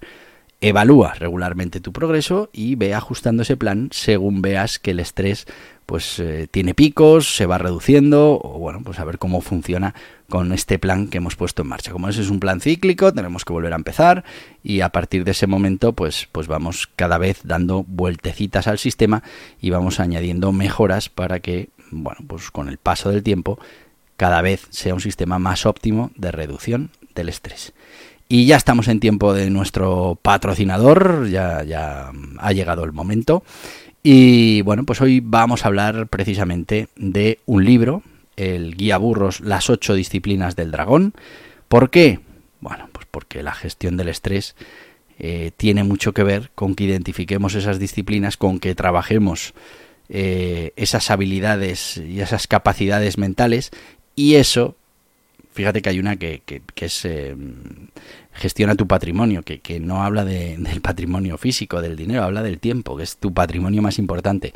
evalúa 0.60 1.14
regularmente 1.14 1.80
tu 1.80 1.92
progreso 1.92 2.50
y 2.52 2.74
ve 2.74 2.94
ajustando 2.94 3.42
ese 3.42 3.56
plan 3.56 3.88
según 3.92 4.42
veas 4.42 4.78
que 4.78 4.90
el 4.90 5.00
estrés 5.00 5.46
pues 5.86 6.20
eh, 6.20 6.46
tiene 6.48 6.74
picos, 6.74 7.34
se 7.34 7.46
va 7.46 7.58
reduciendo 7.58 8.40
o 8.40 8.58
bueno, 8.60 8.80
pues 8.84 9.00
a 9.00 9.04
ver 9.04 9.18
cómo 9.18 9.40
funciona 9.40 9.94
con 10.28 10.52
este 10.52 10.78
plan 10.78 11.08
que 11.08 11.18
hemos 11.18 11.34
puesto 11.34 11.62
en 11.62 11.68
marcha. 11.68 11.90
Como 11.90 12.08
ese 12.08 12.20
es 12.20 12.30
un 12.30 12.38
plan 12.38 12.60
cíclico, 12.60 13.12
tenemos 13.12 13.44
que 13.44 13.52
volver 13.52 13.72
a 13.72 13.76
empezar 13.76 14.22
y 14.62 14.82
a 14.82 14.90
partir 14.90 15.24
de 15.24 15.32
ese 15.32 15.48
momento 15.48 15.92
pues 15.94 16.28
pues 16.30 16.46
vamos 16.46 16.88
cada 16.94 17.18
vez 17.18 17.40
dando 17.42 17.84
vueltecitas 17.88 18.68
al 18.68 18.78
sistema 18.78 19.24
y 19.60 19.70
vamos 19.70 19.98
añadiendo 19.98 20.52
mejoras 20.52 21.08
para 21.08 21.40
que 21.40 21.70
bueno, 21.90 22.20
pues 22.26 22.50
con 22.50 22.68
el 22.68 22.78
paso 22.78 23.10
del 23.10 23.22
tiempo 23.22 23.58
cada 24.16 24.42
vez 24.42 24.66
sea 24.70 24.94
un 24.94 25.00
sistema 25.00 25.38
más 25.38 25.66
óptimo 25.66 26.12
de 26.14 26.30
reducción 26.30 26.90
del 27.14 27.30
estrés. 27.30 27.72
Y 28.32 28.46
ya 28.46 28.54
estamos 28.54 28.86
en 28.86 29.00
tiempo 29.00 29.34
de 29.34 29.50
nuestro 29.50 30.16
patrocinador, 30.22 31.28
ya, 31.28 31.64
ya 31.64 32.12
ha 32.38 32.52
llegado 32.52 32.84
el 32.84 32.92
momento. 32.92 33.42
Y 34.04 34.62
bueno, 34.62 34.84
pues 34.84 35.00
hoy 35.00 35.18
vamos 35.18 35.64
a 35.64 35.66
hablar 35.66 36.06
precisamente 36.06 36.86
de 36.94 37.40
un 37.46 37.64
libro, 37.64 38.04
el 38.36 38.76
Guía 38.76 38.98
Burros, 38.98 39.40
las 39.40 39.68
ocho 39.68 39.94
disciplinas 39.94 40.54
del 40.54 40.70
dragón. 40.70 41.12
¿Por 41.66 41.90
qué? 41.90 42.20
Bueno, 42.60 42.88
pues 42.92 43.04
porque 43.10 43.42
la 43.42 43.52
gestión 43.52 43.96
del 43.96 44.08
estrés 44.08 44.54
eh, 45.18 45.50
tiene 45.56 45.82
mucho 45.82 46.14
que 46.14 46.22
ver 46.22 46.52
con 46.54 46.76
que 46.76 46.84
identifiquemos 46.84 47.56
esas 47.56 47.80
disciplinas, 47.80 48.36
con 48.36 48.60
que 48.60 48.76
trabajemos 48.76 49.54
eh, 50.08 50.72
esas 50.76 51.10
habilidades 51.10 51.96
y 51.96 52.20
esas 52.20 52.46
capacidades 52.46 53.18
mentales 53.18 53.72
y 54.14 54.36
eso 54.36 54.76
fíjate 55.52 55.82
que 55.82 55.90
hay 55.90 55.98
una 55.98 56.16
que, 56.16 56.42
que, 56.46 56.84
es 56.84 57.04
eh, 57.04 57.36
gestiona 58.32 58.74
tu 58.74 58.86
patrimonio, 58.86 59.42
que, 59.42 59.60
que 59.60 59.80
no 59.80 60.02
habla 60.02 60.24
de, 60.24 60.56
del 60.58 60.80
patrimonio 60.80 61.38
físico, 61.38 61.82
del 61.82 61.96
dinero, 61.96 62.24
habla 62.24 62.42
del 62.42 62.58
tiempo, 62.58 62.96
que 62.96 63.02
es 63.02 63.16
tu 63.16 63.32
patrimonio 63.32 63.82
más 63.82 63.98
importante. 63.98 64.52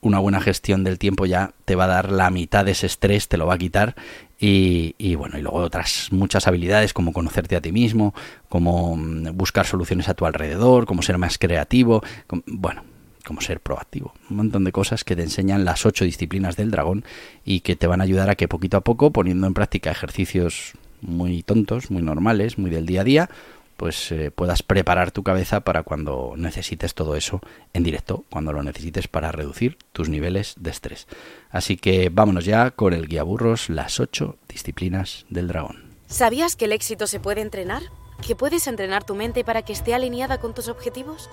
Una 0.00 0.18
buena 0.18 0.40
gestión 0.40 0.82
del 0.82 0.98
tiempo 0.98 1.24
ya 1.24 1.52
te 1.64 1.76
va 1.76 1.84
a 1.84 1.88
dar 1.88 2.10
la 2.10 2.30
mitad 2.30 2.64
de 2.64 2.72
ese 2.72 2.86
estrés, 2.86 3.28
te 3.28 3.36
lo 3.36 3.46
va 3.46 3.54
a 3.54 3.58
quitar 3.58 3.94
y, 4.40 4.96
y, 4.98 5.14
bueno, 5.14 5.38
y 5.38 5.42
luego 5.42 5.58
otras 5.58 6.08
muchas 6.10 6.48
habilidades 6.48 6.92
como 6.92 7.12
conocerte 7.12 7.54
a 7.54 7.60
ti 7.60 7.70
mismo, 7.70 8.12
como 8.48 8.96
mm, 8.96 9.36
buscar 9.36 9.66
soluciones 9.66 10.08
a 10.08 10.14
tu 10.14 10.26
alrededor, 10.26 10.86
como 10.86 11.02
ser 11.02 11.16
más 11.16 11.38
creativo, 11.38 12.02
bueno, 12.46 12.82
como 13.24 13.40
ser 13.40 13.60
proactivo. 13.60 14.14
Un 14.30 14.36
montón 14.36 14.64
de 14.64 14.72
cosas 14.72 15.04
que 15.04 15.16
te 15.16 15.22
enseñan 15.22 15.64
las 15.64 15.86
ocho 15.86 16.04
disciplinas 16.04 16.56
del 16.56 16.70
dragón 16.70 17.04
y 17.44 17.60
que 17.60 17.76
te 17.76 17.86
van 17.86 18.00
a 18.00 18.04
ayudar 18.04 18.30
a 18.30 18.34
que 18.34 18.48
poquito 18.48 18.76
a 18.76 18.82
poco, 18.82 19.10
poniendo 19.10 19.46
en 19.46 19.54
práctica 19.54 19.90
ejercicios 19.90 20.72
muy 21.00 21.42
tontos, 21.42 21.90
muy 21.90 22.02
normales, 22.02 22.58
muy 22.58 22.70
del 22.70 22.86
día 22.86 23.02
a 23.02 23.04
día, 23.04 23.30
pues 23.76 24.12
eh, 24.12 24.30
puedas 24.30 24.62
preparar 24.62 25.10
tu 25.10 25.22
cabeza 25.22 25.60
para 25.60 25.82
cuando 25.82 26.34
necesites 26.36 26.94
todo 26.94 27.16
eso 27.16 27.40
en 27.72 27.82
directo, 27.82 28.24
cuando 28.30 28.52
lo 28.52 28.62
necesites 28.62 29.08
para 29.08 29.32
reducir 29.32 29.78
tus 29.92 30.08
niveles 30.08 30.54
de 30.58 30.70
estrés. 30.70 31.06
Así 31.50 31.76
que 31.76 32.10
vámonos 32.10 32.44
ya 32.44 32.70
con 32.70 32.92
el 32.92 33.08
guía 33.08 33.22
burros, 33.22 33.68
las 33.68 34.00
ocho 34.00 34.36
disciplinas 34.48 35.26
del 35.28 35.48
dragón. 35.48 35.82
¿Sabías 36.06 36.56
que 36.56 36.66
el 36.66 36.72
éxito 36.72 37.06
se 37.06 37.20
puede 37.20 37.40
entrenar? 37.40 37.82
¿Que 38.26 38.34
puedes 38.34 38.66
entrenar 38.68 39.04
tu 39.04 39.14
mente 39.14 39.44
para 39.44 39.60
que 39.60 39.74
esté 39.74 39.92
alineada 39.92 40.40
con 40.40 40.54
tus 40.54 40.68
objetivos? 40.68 41.28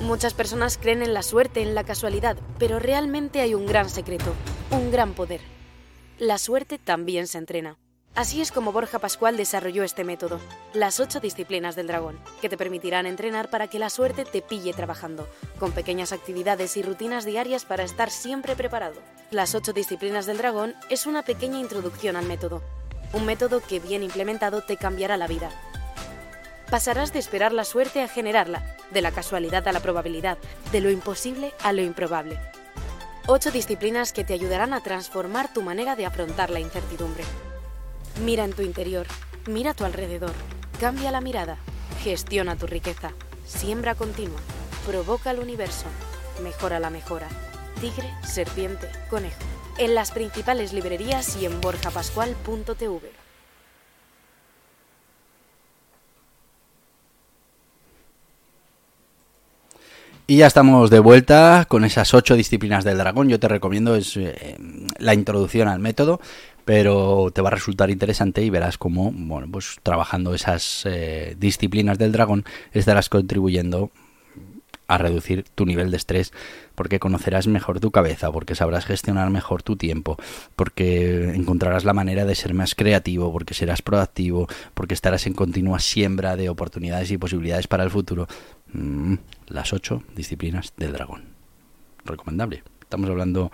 Muchas 0.00 0.34
personas 0.34 0.76
creen 0.76 1.00
en 1.00 1.14
la 1.14 1.22
suerte, 1.22 1.62
en 1.62 1.76
la 1.76 1.84
casualidad, 1.84 2.36
pero 2.58 2.80
realmente 2.80 3.40
hay 3.40 3.54
un 3.54 3.64
gran 3.64 3.88
secreto, 3.88 4.34
un 4.72 4.90
gran 4.90 5.14
poder. 5.14 5.40
La 6.18 6.38
suerte 6.38 6.78
también 6.78 7.28
se 7.28 7.38
entrena. 7.38 7.78
Así 8.16 8.40
es 8.40 8.50
como 8.50 8.72
Borja 8.72 8.98
Pascual 8.98 9.36
desarrolló 9.36 9.84
este 9.84 10.02
método, 10.02 10.40
las 10.74 10.98
ocho 10.98 11.20
disciplinas 11.20 11.76
del 11.76 11.86
dragón, 11.86 12.18
que 12.40 12.48
te 12.48 12.58
permitirán 12.58 13.06
entrenar 13.06 13.48
para 13.48 13.68
que 13.68 13.78
la 13.78 13.88
suerte 13.88 14.24
te 14.24 14.42
pille 14.42 14.72
trabajando, 14.72 15.28
con 15.60 15.70
pequeñas 15.70 16.12
actividades 16.12 16.76
y 16.76 16.82
rutinas 16.82 17.24
diarias 17.24 17.64
para 17.64 17.84
estar 17.84 18.10
siempre 18.10 18.56
preparado. 18.56 19.00
Las 19.30 19.54
ocho 19.54 19.72
disciplinas 19.72 20.26
del 20.26 20.38
dragón 20.38 20.74
es 20.90 21.06
una 21.06 21.22
pequeña 21.22 21.60
introducción 21.60 22.16
al 22.16 22.26
método, 22.26 22.62
un 23.12 23.24
método 23.26 23.60
que 23.60 23.78
bien 23.78 24.02
implementado 24.02 24.62
te 24.62 24.76
cambiará 24.76 25.16
la 25.16 25.28
vida 25.28 25.50
pasarás 26.72 27.12
de 27.12 27.18
esperar 27.18 27.52
la 27.52 27.66
suerte 27.66 28.00
a 28.00 28.08
generarla, 28.08 28.64
de 28.92 29.02
la 29.02 29.12
casualidad 29.12 29.68
a 29.68 29.72
la 29.72 29.80
probabilidad, 29.80 30.38
de 30.72 30.80
lo 30.80 30.90
imposible 30.90 31.52
a 31.62 31.74
lo 31.74 31.82
improbable. 31.82 32.40
Ocho 33.26 33.50
disciplinas 33.50 34.14
que 34.14 34.24
te 34.24 34.32
ayudarán 34.32 34.72
a 34.72 34.82
transformar 34.82 35.52
tu 35.52 35.60
manera 35.60 35.96
de 35.96 36.06
afrontar 36.06 36.48
la 36.48 36.60
incertidumbre. 36.60 37.24
Mira 38.24 38.46
en 38.46 38.54
tu 38.54 38.62
interior, 38.62 39.06
mira 39.46 39.72
a 39.72 39.74
tu 39.74 39.84
alrededor, 39.84 40.32
cambia 40.80 41.10
la 41.10 41.20
mirada, 41.20 41.58
gestiona 42.02 42.56
tu 42.56 42.66
riqueza, 42.66 43.10
siembra 43.44 43.94
continua, 43.94 44.40
provoca 44.86 45.30
el 45.30 45.40
universo, 45.40 45.84
mejora 46.42 46.80
la 46.80 46.88
mejora. 46.88 47.28
Tigre, 47.82 48.10
serpiente, 48.24 48.88
conejo. 49.10 49.42
En 49.76 49.94
las 49.94 50.10
principales 50.10 50.72
librerías 50.72 51.36
y 51.36 51.44
en 51.44 51.60
borjapascual.tv. 51.60 53.21
Y 60.32 60.38
ya 60.38 60.46
estamos 60.46 60.88
de 60.88 60.98
vuelta 60.98 61.66
con 61.68 61.84
esas 61.84 62.14
ocho 62.14 62.36
disciplinas 62.36 62.84
del 62.84 62.96
dragón. 62.96 63.28
Yo 63.28 63.38
te 63.38 63.48
recomiendo 63.48 63.96
es 63.96 64.16
eh, 64.16 64.56
la 64.96 65.12
introducción 65.12 65.68
al 65.68 65.78
método, 65.78 66.22
pero 66.64 67.30
te 67.34 67.42
va 67.42 67.48
a 67.48 67.50
resultar 67.50 67.90
interesante 67.90 68.42
y 68.42 68.48
verás 68.48 68.78
cómo, 68.78 69.12
bueno, 69.12 69.46
pues 69.52 69.76
trabajando 69.82 70.32
esas 70.32 70.84
eh, 70.86 71.36
disciplinas 71.38 71.98
del 71.98 72.12
dragón 72.12 72.46
estarás 72.72 73.10
contribuyendo 73.10 73.90
a 74.94 74.98
reducir 74.98 75.44
tu 75.54 75.64
nivel 75.64 75.90
de 75.90 75.96
estrés 75.96 76.32
porque 76.74 76.98
conocerás 76.98 77.46
mejor 77.46 77.80
tu 77.80 77.90
cabeza, 77.90 78.30
porque 78.30 78.54
sabrás 78.54 78.84
gestionar 78.84 79.30
mejor 79.30 79.62
tu 79.62 79.76
tiempo, 79.76 80.16
porque 80.56 81.32
encontrarás 81.34 81.84
la 81.84 81.92
manera 81.92 82.24
de 82.24 82.34
ser 82.34 82.54
más 82.54 82.74
creativo, 82.74 83.32
porque 83.32 83.54
serás 83.54 83.82
proactivo, 83.82 84.48
porque 84.74 84.94
estarás 84.94 85.26
en 85.26 85.34
continua 85.34 85.78
siembra 85.78 86.36
de 86.36 86.48
oportunidades 86.48 87.10
y 87.10 87.18
posibilidades 87.18 87.66
para 87.66 87.84
el 87.84 87.90
futuro. 87.90 88.26
Mm, 88.72 89.14
las 89.48 89.72
ocho 89.72 90.02
disciplinas 90.14 90.72
del 90.76 90.92
dragón. 90.92 91.24
Recomendable. 92.04 92.62
Estamos 92.80 93.08
hablando 93.08 93.50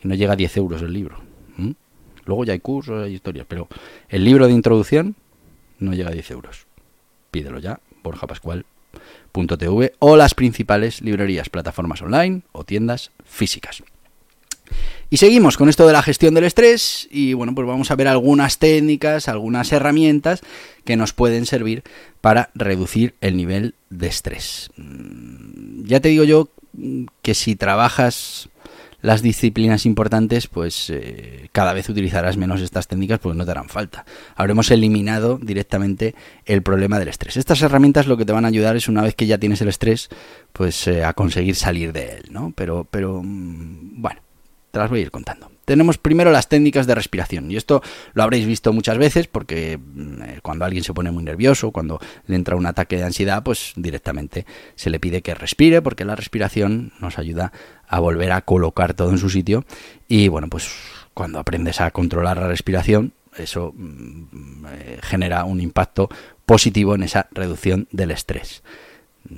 que 0.00 0.08
no 0.08 0.14
llega 0.14 0.32
a 0.32 0.36
10 0.36 0.56
euros 0.56 0.82
el 0.82 0.92
libro. 0.92 1.18
Luego 2.24 2.44
ya 2.44 2.52
hay 2.52 2.60
cursos, 2.60 3.04
hay 3.04 3.14
historias, 3.14 3.46
pero 3.48 3.68
el 4.10 4.22
libro 4.22 4.46
de 4.46 4.52
introducción 4.52 5.16
no 5.78 5.94
llega 5.94 6.10
a 6.10 6.12
10 6.12 6.30
euros. 6.32 6.66
Pídelo 7.30 7.58
ya, 7.58 7.80
o 9.98 10.16
las 10.16 10.34
principales 10.34 11.00
librerías, 11.00 11.48
plataformas 11.48 12.02
online 12.02 12.42
o 12.52 12.64
tiendas 12.64 13.10
físicas. 13.24 13.82
Y 15.10 15.16
seguimos 15.16 15.56
con 15.56 15.70
esto 15.70 15.86
de 15.86 15.94
la 15.94 16.02
gestión 16.02 16.34
del 16.34 16.44
estrés 16.44 17.08
y 17.10 17.32
bueno, 17.32 17.54
pues 17.54 17.66
vamos 17.66 17.90
a 17.90 17.96
ver 17.96 18.08
algunas 18.08 18.58
técnicas, 18.58 19.28
algunas 19.28 19.72
herramientas 19.72 20.42
que 20.84 20.96
nos 20.96 21.14
pueden 21.14 21.46
servir 21.46 21.82
para 22.20 22.50
reducir 22.54 23.14
el 23.22 23.36
nivel 23.36 23.74
de 23.88 24.08
estrés. 24.08 24.70
Mm, 24.76 25.84
ya 25.84 26.00
te 26.00 26.10
digo 26.10 26.24
yo 26.24 26.48
que 27.22 27.34
si 27.34 27.56
trabajas 27.56 28.50
las 29.00 29.22
disciplinas 29.22 29.86
importantes, 29.86 30.48
pues 30.48 30.90
eh, 30.90 31.48
cada 31.52 31.72
vez 31.72 31.88
utilizarás 31.88 32.36
menos 32.36 32.60
estas 32.60 32.88
técnicas 32.88 33.18
porque 33.20 33.38
no 33.38 33.44
te 33.44 33.50
harán 33.52 33.68
falta. 33.68 34.04
Habremos 34.34 34.70
eliminado 34.70 35.38
directamente 35.40 36.14
el 36.44 36.62
problema 36.62 36.98
del 36.98 37.08
estrés. 37.08 37.36
Estas 37.36 37.62
herramientas 37.62 38.06
lo 38.06 38.16
que 38.16 38.24
te 38.24 38.32
van 38.32 38.44
a 38.44 38.48
ayudar 38.48 38.76
es 38.76 38.88
una 38.88 39.02
vez 39.02 39.14
que 39.14 39.26
ya 39.26 39.38
tienes 39.38 39.60
el 39.60 39.68
estrés, 39.68 40.08
pues 40.52 40.86
eh, 40.88 41.04
a 41.04 41.12
conseguir 41.12 41.54
salir 41.54 41.92
de 41.92 42.16
él, 42.16 42.24
¿no? 42.30 42.52
Pero, 42.56 42.86
pero 42.90 43.22
mm, 43.22 44.02
bueno, 44.02 44.20
te 44.70 44.78
las 44.78 44.90
voy 44.90 45.00
a 45.00 45.02
ir 45.02 45.10
contando. 45.10 45.50
Tenemos 45.64 45.98
primero 45.98 46.30
las 46.30 46.48
técnicas 46.48 46.86
de 46.86 46.94
respiración 46.94 47.50
y 47.50 47.56
esto 47.56 47.82
lo 48.14 48.22
habréis 48.22 48.46
visto 48.46 48.72
muchas 48.72 48.96
veces 48.96 49.26
porque 49.26 49.78
mm, 49.78 50.22
eh, 50.22 50.38
cuando 50.42 50.64
alguien 50.64 50.82
se 50.82 50.94
pone 50.94 51.10
muy 51.10 51.22
nervioso, 51.22 51.70
cuando 51.70 52.00
le 52.26 52.36
entra 52.36 52.56
un 52.56 52.64
ataque 52.66 52.96
de 52.96 53.04
ansiedad, 53.04 53.42
pues 53.42 53.74
directamente 53.76 54.46
se 54.76 54.90
le 54.90 54.98
pide 54.98 55.20
que 55.20 55.34
respire 55.34 55.82
porque 55.82 56.06
la 56.06 56.16
respiración 56.16 56.92
nos 57.00 57.18
ayuda 57.18 57.52
volver 57.98 58.32
a 58.32 58.42
colocar 58.42 58.94
todo 58.94 59.10
en 59.10 59.18
su 59.18 59.30
sitio 59.30 59.64
y 60.08 60.28
bueno, 60.28 60.48
pues 60.48 60.70
cuando 61.14 61.38
aprendes 61.38 61.80
a 61.80 61.90
controlar 61.90 62.36
la 62.36 62.46
respiración, 62.46 63.12
eso 63.36 63.72
mm, 63.76 64.66
eh, 64.70 64.98
genera 65.02 65.44
un 65.44 65.60
impacto 65.60 66.08
positivo 66.46 66.94
en 66.94 67.02
esa 67.02 67.28
reducción 67.32 67.88
del 67.90 68.10
estrés. 68.10 68.62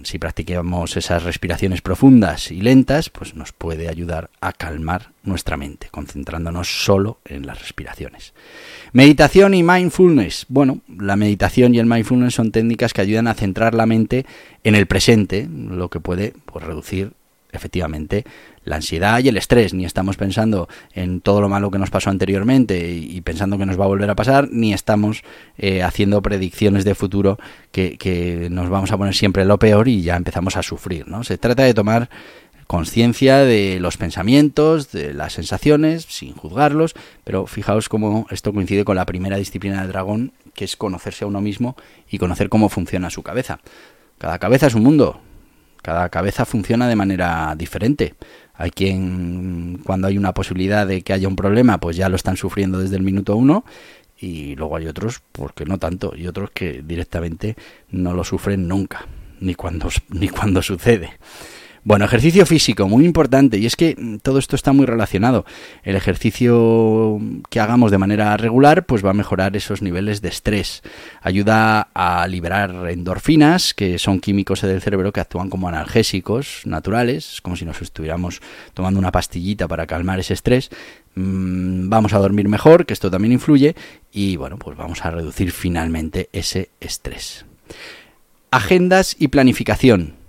Si 0.05 0.19
practicamos 0.19 0.97
esas 0.97 1.25
respiraciones 1.25 1.83
profundas 1.83 2.53
y 2.53 2.61
lentas, 2.61 3.11
pues 3.11 3.35
nos 3.35 3.53
puede 3.53 3.89
ayudar 3.89 4.31
a 4.41 4.53
calmar 4.53 5.13
nuestra 5.25 5.57
mente, 5.57 5.89
concentrándonos 5.91 6.85
solo 6.85 7.19
en 7.25 7.45
las 7.45 7.61
respiraciones. 7.61 8.33
Meditación 8.93 9.55
y 9.55 9.65
mindfulness. 9.65 10.47
Bueno, 10.49 10.81
la 10.87 11.17
meditación 11.17 11.75
y 11.75 11.81
el 11.81 11.87
mindfulness 11.87 12.35
son 12.35 12.53
técnicas 12.53 12.93
que 12.93 13.01
ayudan 13.01 13.27
a 13.27 13.35
centrar 13.35 13.75
la 13.75 13.87
mente 13.87 14.27
en 14.63 14.77
el 14.77 14.87
presente, 14.87 15.49
lo 15.51 15.89
que 15.91 15.99
puede 15.99 16.35
pues, 16.45 16.65
reducir 16.65 17.13
efectivamente 17.53 18.25
la 18.65 18.77
ansiedad 18.77 19.21
y 19.21 19.29
el 19.29 19.37
estrés. 19.37 19.75
Ni 19.75 19.85
estamos 19.85 20.17
pensando 20.17 20.69
en 20.93 21.21
todo 21.21 21.41
lo 21.41 21.49
malo 21.49 21.71
que 21.71 21.79
nos 21.79 21.91
pasó 21.91 22.11
anteriormente 22.11 22.91
y, 22.93 23.21
pensando 23.21 23.59
que 23.59 23.67
nos 23.67 23.79
va 23.79 23.85
a 23.85 23.89
volver 23.89 24.11
a 24.11 24.15
pasar, 24.15 24.49
ni 24.51 24.73
estamos 24.73 25.23
eh, 25.59 25.83
haciendo 25.83 26.23
predicciones 26.23 26.85
de 26.85 26.95
futuro 26.95 27.39
que, 27.73 27.97
que, 27.99 28.49
nos 28.51 28.69
vamos 28.69 28.93
a 28.93 28.99
poner 28.99 29.15
siempre 29.15 29.45
lo 29.45 29.59
peor 29.59 29.89
y 29.89 30.03
ya 30.03 30.17
empezamos 30.17 30.57
a 30.57 30.63
sufrir. 30.63 31.09
¿no? 31.09 31.25
Se 31.25 31.39
trata 31.39 31.65
de 31.65 31.75
tomar 31.75 32.09
conciencia 32.71 33.39
de 33.39 33.81
los 33.81 33.97
pensamientos, 33.97 34.93
de 34.93 35.13
las 35.13 35.33
sensaciones, 35.33 36.05
sin 36.09 36.35
juzgarlos, 36.35 36.95
pero 37.25 37.49
fijaos 37.49 37.89
cómo 37.89 38.29
esto 38.31 38.53
coincide 38.53 38.85
con 38.85 38.95
la 38.95 39.07
primera 39.07 39.39
disciplina 39.39 39.81
del 39.81 39.91
dragón, 39.91 40.33
que 40.55 40.67
es 40.67 40.77
conocerse 40.77 41.25
a 41.25 41.27
uno 41.27 41.41
mismo 41.41 41.75
y 42.09 42.19
conocer 42.19 42.49
cómo 42.49 42.69
funciona 42.69 43.11
su 43.11 43.25
cabeza. 43.25 43.59
Cada 44.19 44.39
cabeza 44.39 44.69
es 44.69 44.75
un 44.75 44.85
mundo, 44.85 45.21
cada 45.83 46.09
cabeza 46.09 46.45
funciona 46.45 46.89
de 46.89 46.97
manera 46.97 47.55
diferente. 47.57 48.15
Hay 48.55 48.71
quien 48.71 49.81
cuando 49.85 50.07
hay 50.07 50.19
una 50.19 50.35
posibilidad 50.35 50.87
de 50.87 51.03
que 51.03 51.13
haya 51.13 51.29
un 51.29 51.37
problema, 51.37 51.79
pues 51.79 51.97
ya 51.97 52.09
lo 52.09 52.17
están 52.17 52.37
sufriendo 52.37 52.79
desde 52.79 52.97
el 52.97 53.03
minuto 53.03 53.37
uno 53.37 53.65
y 54.19 54.55
luego 54.57 54.77
hay 54.77 54.87
otros, 54.87 55.23
porque 55.33 55.65
no 55.65 55.79
tanto, 55.79 56.15
y 56.15 56.27
otros 56.27 56.51
que 56.51 56.83
directamente 56.83 57.57
no 57.91 58.13
lo 58.13 58.23
sufren 58.23 58.69
nunca, 58.69 59.07
ni 59.41 59.55
cuando, 59.55 59.89
ni 60.11 60.29
cuando 60.29 60.63
sucede. 60.63 61.19
Bueno, 61.83 62.05
ejercicio 62.05 62.45
físico, 62.45 62.89
muy 62.89 63.07
importante, 63.07 63.57
y 63.57 63.65
es 63.65 63.75
que 63.75 63.97
mm, 63.99 64.17
todo 64.19 64.39
esto 64.39 64.55
está 64.55 64.73
muy 64.73 64.85
relacionado. 64.85 65.47
El 65.83 65.97
ejercicio 65.97 67.19
que 67.49 67.59
hagamos 67.59 67.91
de 67.91 67.97
manera 67.97 68.37
regular, 68.37 68.85
pues 68.85 69.05
va 69.05 69.11
a 69.11 69.15
mejorar 69.15 69.57
esos 69.57 69.81
niveles 69.81 70.21
de 70.21 70.29
estrés. 70.29 70.83
Ayuda 71.23 71.89
a 71.95 72.27
liberar 72.27 72.91
endorfinas, 72.91 73.73
que 73.73 73.99
son 73.99 74.21
químicos 74.21 74.61
del 74.61 74.83
cerebro 74.83 75.11
que 75.11 75.21
actúan 75.21 75.49
como 75.49 75.69
analgésicos 75.69 76.63
naturales, 76.67 77.41
como 77.41 77.57
si 77.57 77.65
nos 77.65 77.81
estuviéramos 77.81 78.43
tomando 78.75 79.01
una 79.01 79.11
pastillita 79.11 79.67
para 79.67 79.87
calmar 79.87 80.21
ese 80.21 80.35
estrés. 80.35 80.69
Mm, 81.15 81.89
vamos 81.89 82.13
a 82.13 82.19
dormir 82.19 82.47
mejor, 82.47 82.85
que 82.85 82.93
esto 82.93 83.11
también 83.11 83.33
influye, 83.33 83.75
y 84.13 84.37
bueno, 84.37 84.59
pues 84.59 84.77
vamos 84.77 85.03
a 85.07 85.11
reducir 85.11 85.51
finalmente 85.51 86.29
ese 86.35 86.69
estrés. 86.79 87.47
Agendas 88.51 89.17
y 89.19 89.29
planificación 89.29 90.20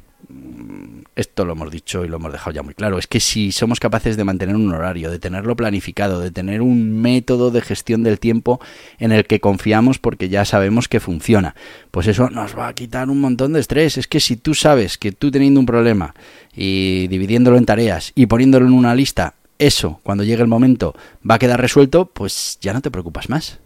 esto 1.21 1.45
lo 1.45 1.53
hemos 1.53 1.71
dicho 1.71 2.03
y 2.03 2.09
lo 2.09 2.17
hemos 2.17 2.33
dejado 2.33 2.51
ya 2.51 2.63
muy 2.63 2.73
claro, 2.73 2.97
es 2.97 3.07
que 3.07 3.21
si 3.21 3.53
somos 3.53 3.79
capaces 3.79 4.17
de 4.17 4.25
mantener 4.25 4.55
un 4.55 4.73
horario, 4.73 5.09
de 5.09 5.19
tenerlo 5.19 5.55
planificado, 5.55 6.19
de 6.19 6.31
tener 6.31 6.61
un 6.61 7.01
método 7.01 7.51
de 7.51 7.61
gestión 7.61 8.03
del 8.03 8.19
tiempo 8.19 8.59
en 8.99 9.13
el 9.13 9.25
que 9.25 9.39
confiamos 9.39 9.99
porque 9.99 10.27
ya 10.27 10.43
sabemos 10.43 10.89
que 10.89 10.99
funciona, 10.99 11.55
pues 11.91 12.07
eso 12.07 12.29
nos 12.29 12.57
va 12.57 12.67
a 12.67 12.73
quitar 12.73 13.09
un 13.09 13.21
montón 13.21 13.53
de 13.53 13.61
estrés. 13.61 13.97
Es 13.97 14.07
que 14.07 14.19
si 14.19 14.35
tú 14.35 14.53
sabes 14.53 14.97
que 14.97 15.13
tú 15.13 15.31
teniendo 15.31 15.61
un 15.61 15.65
problema 15.65 16.13
y 16.53 17.07
dividiéndolo 17.07 17.57
en 17.57 17.65
tareas 17.65 18.11
y 18.15 18.25
poniéndolo 18.25 18.65
en 18.65 18.73
una 18.73 18.93
lista, 18.93 19.35
eso 19.57 20.01
cuando 20.03 20.25
llegue 20.25 20.41
el 20.41 20.47
momento 20.49 20.93
va 21.27 21.35
a 21.35 21.39
quedar 21.39 21.61
resuelto, 21.61 22.07
pues 22.07 22.57
ya 22.59 22.73
no 22.73 22.81
te 22.81 22.91
preocupas 22.91 23.29
más. 23.29 23.60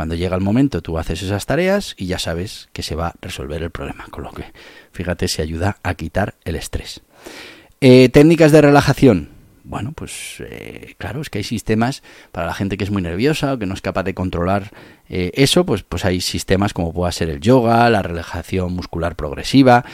Cuando 0.00 0.14
llega 0.14 0.34
el 0.34 0.40
momento 0.40 0.80
tú 0.80 0.96
haces 0.96 1.20
esas 1.20 1.44
tareas 1.44 1.94
y 1.98 2.06
ya 2.06 2.18
sabes 2.18 2.70
que 2.72 2.82
se 2.82 2.94
va 2.94 3.08
a 3.08 3.14
resolver 3.20 3.62
el 3.62 3.70
problema, 3.70 4.06
con 4.10 4.24
lo 4.24 4.32
que 4.32 4.44
fíjate 4.92 5.28
si 5.28 5.42
ayuda 5.42 5.76
a 5.82 5.92
quitar 5.92 6.36
el 6.46 6.56
estrés. 6.56 7.02
Eh, 7.82 8.08
técnicas 8.08 8.50
de 8.50 8.62
relajación. 8.62 9.28
Bueno, 9.62 9.92
pues 9.92 10.36
eh, 10.40 10.94
claro, 10.96 11.20
es 11.20 11.28
que 11.28 11.36
hay 11.36 11.44
sistemas 11.44 12.02
para 12.32 12.46
la 12.46 12.54
gente 12.54 12.78
que 12.78 12.84
es 12.84 12.90
muy 12.90 13.02
nerviosa 13.02 13.52
o 13.52 13.58
que 13.58 13.66
no 13.66 13.74
es 13.74 13.82
capaz 13.82 14.04
de 14.04 14.14
controlar 14.14 14.70
eh, 15.10 15.32
eso, 15.34 15.66
pues, 15.66 15.82
pues 15.82 16.06
hay 16.06 16.22
sistemas 16.22 16.72
como 16.72 16.94
pueda 16.94 17.12
ser 17.12 17.28
el 17.28 17.40
yoga, 17.40 17.90
la 17.90 18.00
relajación 18.00 18.72
muscular 18.72 19.16
progresiva. 19.16 19.84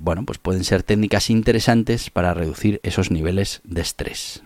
bueno, 0.00 0.24
pues 0.24 0.38
pueden 0.38 0.64
ser 0.64 0.82
técnicas 0.82 1.30
interesantes 1.30 2.10
para 2.10 2.34
reducir 2.34 2.80
esos 2.82 3.12
niveles 3.12 3.60
de 3.62 3.82
estrés. 3.82 4.42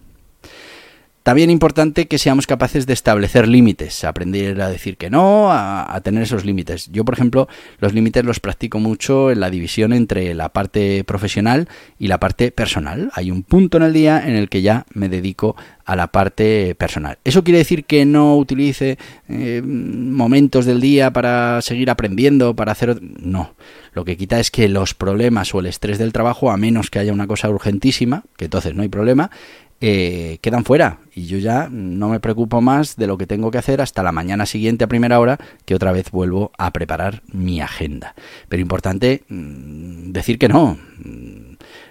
También 1.22 1.50
importante 1.50 2.08
que 2.08 2.16
seamos 2.16 2.46
capaces 2.46 2.86
de 2.86 2.94
establecer 2.94 3.46
límites, 3.46 4.04
aprender 4.04 4.60
a 4.62 4.70
decir 4.70 4.96
que 4.96 5.10
no, 5.10 5.52
a, 5.52 6.00
tener 6.02 6.22
esos 6.22 6.46
límites. 6.46 6.88
Yo, 6.90 7.04
por 7.04 7.14
ejemplo, 7.14 7.46
los 7.78 7.92
límites 7.92 8.24
los 8.24 8.40
practico 8.40 8.78
mucho 8.78 9.30
en 9.30 9.40
la 9.40 9.50
división 9.50 9.92
entre 9.92 10.32
la 10.32 10.48
parte 10.48 11.04
profesional 11.04 11.68
y 11.98 12.06
la 12.08 12.18
parte 12.18 12.52
personal. 12.52 13.10
Hay 13.14 13.30
un 13.30 13.42
punto 13.42 13.76
en 13.76 13.82
el 13.82 13.92
día 13.92 14.26
en 14.26 14.34
el 14.34 14.48
que 14.48 14.62
ya 14.62 14.86
me 14.94 15.10
dedico 15.10 15.56
a 15.90 15.96
la 15.96 16.06
parte 16.06 16.76
personal. 16.76 17.18
¿Eso 17.24 17.42
quiere 17.42 17.58
decir 17.58 17.84
que 17.84 18.04
no 18.04 18.36
utilice 18.36 18.96
eh, 19.28 19.60
momentos 19.64 20.64
del 20.64 20.80
día 20.80 21.12
para 21.12 21.60
seguir 21.62 21.90
aprendiendo, 21.90 22.54
para 22.54 22.70
hacer... 22.70 23.02
No, 23.02 23.54
lo 23.92 24.04
que 24.04 24.16
quita 24.16 24.38
es 24.38 24.52
que 24.52 24.68
los 24.68 24.94
problemas 24.94 25.52
o 25.52 25.58
el 25.58 25.66
estrés 25.66 25.98
del 25.98 26.12
trabajo, 26.12 26.52
a 26.52 26.56
menos 26.56 26.90
que 26.90 27.00
haya 27.00 27.12
una 27.12 27.26
cosa 27.26 27.50
urgentísima, 27.50 28.22
que 28.36 28.44
entonces 28.44 28.72
no 28.72 28.82
hay 28.82 28.88
problema, 28.88 29.32
eh, 29.80 30.38
quedan 30.42 30.64
fuera 30.64 30.98
y 31.12 31.26
yo 31.26 31.38
ya 31.38 31.68
no 31.68 32.10
me 32.10 32.20
preocupo 32.20 32.60
más 32.60 32.94
de 32.94 33.08
lo 33.08 33.18
que 33.18 33.26
tengo 33.26 33.50
que 33.50 33.58
hacer 33.58 33.80
hasta 33.80 34.04
la 34.04 34.12
mañana 34.12 34.46
siguiente 34.46 34.84
a 34.84 34.88
primera 34.88 35.18
hora 35.18 35.38
que 35.64 35.74
otra 35.74 35.90
vez 35.90 36.12
vuelvo 36.12 36.52
a 36.56 36.72
preparar 36.72 37.22
mi 37.32 37.60
agenda. 37.60 38.14
Pero 38.48 38.62
importante 38.62 39.24
mm, 39.28 40.12
decir 40.12 40.38
que 40.38 40.48
no. 40.48 40.78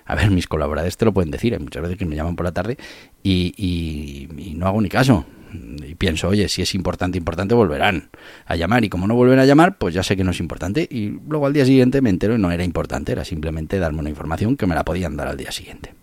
A 0.05 0.15
ver, 0.15 0.31
mis 0.31 0.47
colaboradores 0.47 0.97
te 0.97 1.05
lo 1.05 1.13
pueden 1.13 1.31
decir, 1.31 1.53
hay 1.53 1.59
muchas 1.59 1.81
veces 1.81 1.97
que 1.97 2.05
me 2.05 2.15
llaman 2.15 2.35
por 2.35 2.45
la 2.45 2.51
tarde 2.51 2.77
y, 3.23 3.53
y 3.57 4.53
no 4.55 4.67
hago 4.67 4.81
ni 4.81 4.89
caso. 4.89 5.25
Y 5.51 5.95
pienso, 5.95 6.27
oye, 6.27 6.47
si 6.47 6.61
es 6.61 6.75
importante, 6.75 7.17
importante, 7.17 7.55
volverán 7.55 8.09
a 8.45 8.55
llamar. 8.55 8.83
Y 8.83 8.89
como 8.89 9.07
no 9.07 9.15
vuelven 9.15 9.39
a 9.39 9.45
llamar, 9.45 9.77
pues 9.77 9.93
ya 9.93 10.03
sé 10.03 10.15
que 10.15 10.23
no 10.23 10.31
es 10.31 10.39
importante. 10.39 10.87
Y 10.89 11.19
luego 11.27 11.47
al 11.47 11.53
día 11.53 11.65
siguiente 11.65 12.01
me 12.01 12.09
entero 12.09 12.35
y 12.35 12.37
no 12.37 12.51
era 12.51 12.63
importante, 12.63 13.11
era 13.11 13.25
simplemente 13.25 13.79
darme 13.79 13.99
una 13.99 14.09
información 14.09 14.55
que 14.55 14.67
me 14.67 14.75
la 14.75 14.85
podían 14.85 15.17
dar 15.17 15.27
al 15.27 15.37
día 15.37 15.51
siguiente. 15.51 15.93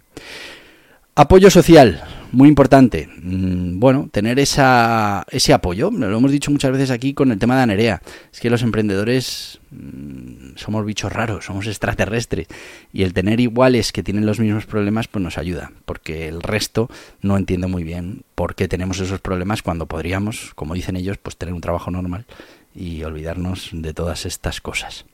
Apoyo 1.14 1.50
social, 1.50 2.02
muy 2.32 2.48
importante. 2.48 3.08
Mm, 3.22 3.78
bueno, 3.78 4.08
tener 4.10 4.38
esa, 4.38 5.24
ese 5.30 5.52
apoyo, 5.52 5.90
lo 5.90 6.16
hemos 6.16 6.30
dicho 6.30 6.50
muchas 6.50 6.72
veces 6.72 6.90
aquí 6.90 7.14
con 7.14 7.30
el 7.32 7.38
tema 7.38 7.56
de 7.56 7.62
Anerea. 7.62 8.02
Es 8.32 8.40
que 8.40 8.50
los 8.50 8.62
emprendedores 8.62 9.60
mm, 9.70 10.56
somos 10.56 10.84
bichos 10.84 11.12
raros, 11.12 11.44
somos 11.44 11.66
extraterrestres. 11.66 12.46
Y 12.92 13.02
el 13.02 13.12
tener 13.12 13.40
iguales 13.40 13.92
que 13.92 14.02
tienen 14.02 14.26
los 14.26 14.40
mismos 14.40 14.66
problemas, 14.66 15.08
pues 15.08 15.22
nos 15.22 15.38
ayuda. 15.38 15.72
Porque 15.84 16.28
el 16.28 16.42
resto 16.42 16.90
no 17.22 17.36
entiende 17.36 17.66
muy 17.66 17.84
bien 17.84 18.22
por 18.34 18.54
qué 18.54 18.68
tenemos 18.68 19.00
esos 19.00 19.20
problemas 19.20 19.62
cuando 19.62 19.86
podríamos, 19.86 20.52
como 20.54 20.74
dicen 20.74 20.96
ellos, 20.96 21.18
pues 21.18 21.36
tener 21.36 21.54
un 21.54 21.60
trabajo 21.60 21.90
normal 21.90 22.26
y 22.74 23.02
olvidarnos 23.04 23.70
de 23.72 23.94
todas 23.94 24.26
estas 24.26 24.60
cosas. 24.60 25.06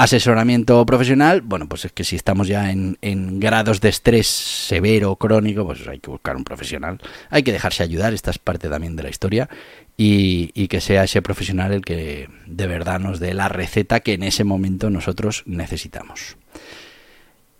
Asesoramiento 0.00 0.86
profesional, 0.86 1.40
bueno, 1.40 1.68
pues 1.68 1.84
es 1.86 1.90
que 1.90 2.04
si 2.04 2.14
estamos 2.14 2.46
ya 2.46 2.70
en, 2.70 2.96
grados 3.40 3.80
de 3.80 3.88
estrés 3.88 4.28
severo, 4.28 5.16
crónico, 5.16 5.66
pues 5.66 5.88
hay 5.88 5.98
que 5.98 6.08
buscar 6.08 6.36
un 6.36 6.44
profesional. 6.44 7.00
Hay 7.30 7.42
que 7.42 7.50
dejarse 7.50 7.82
ayudar, 7.82 8.14
esta 8.14 8.30
es 8.30 8.38
parte 8.38 8.68
también 8.68 8.94
de 8.94 9.02
la 9.02 9.10
historia, 9.10 9.48
y, 9.96 10.52
y 10.54 10.68
que 10.68 10.80
sea 10.80 11.02
ese 11.02 11.20
profesional 11.20 11.72
el 11.72 11.84
que 11.84 12.28
de 12.46 12.66
verdad 12.68 13.00
nos 13.00 13.18
dé 13.18 13.34
la 13.34 13.48
receta 13.48 13.98
que 13.98 14.12
en 14.12 14.22
ese 14.22 14.44
momento 14.44 14.88
nosotros 14.88 15.42
necesitamos. 15.46 16.36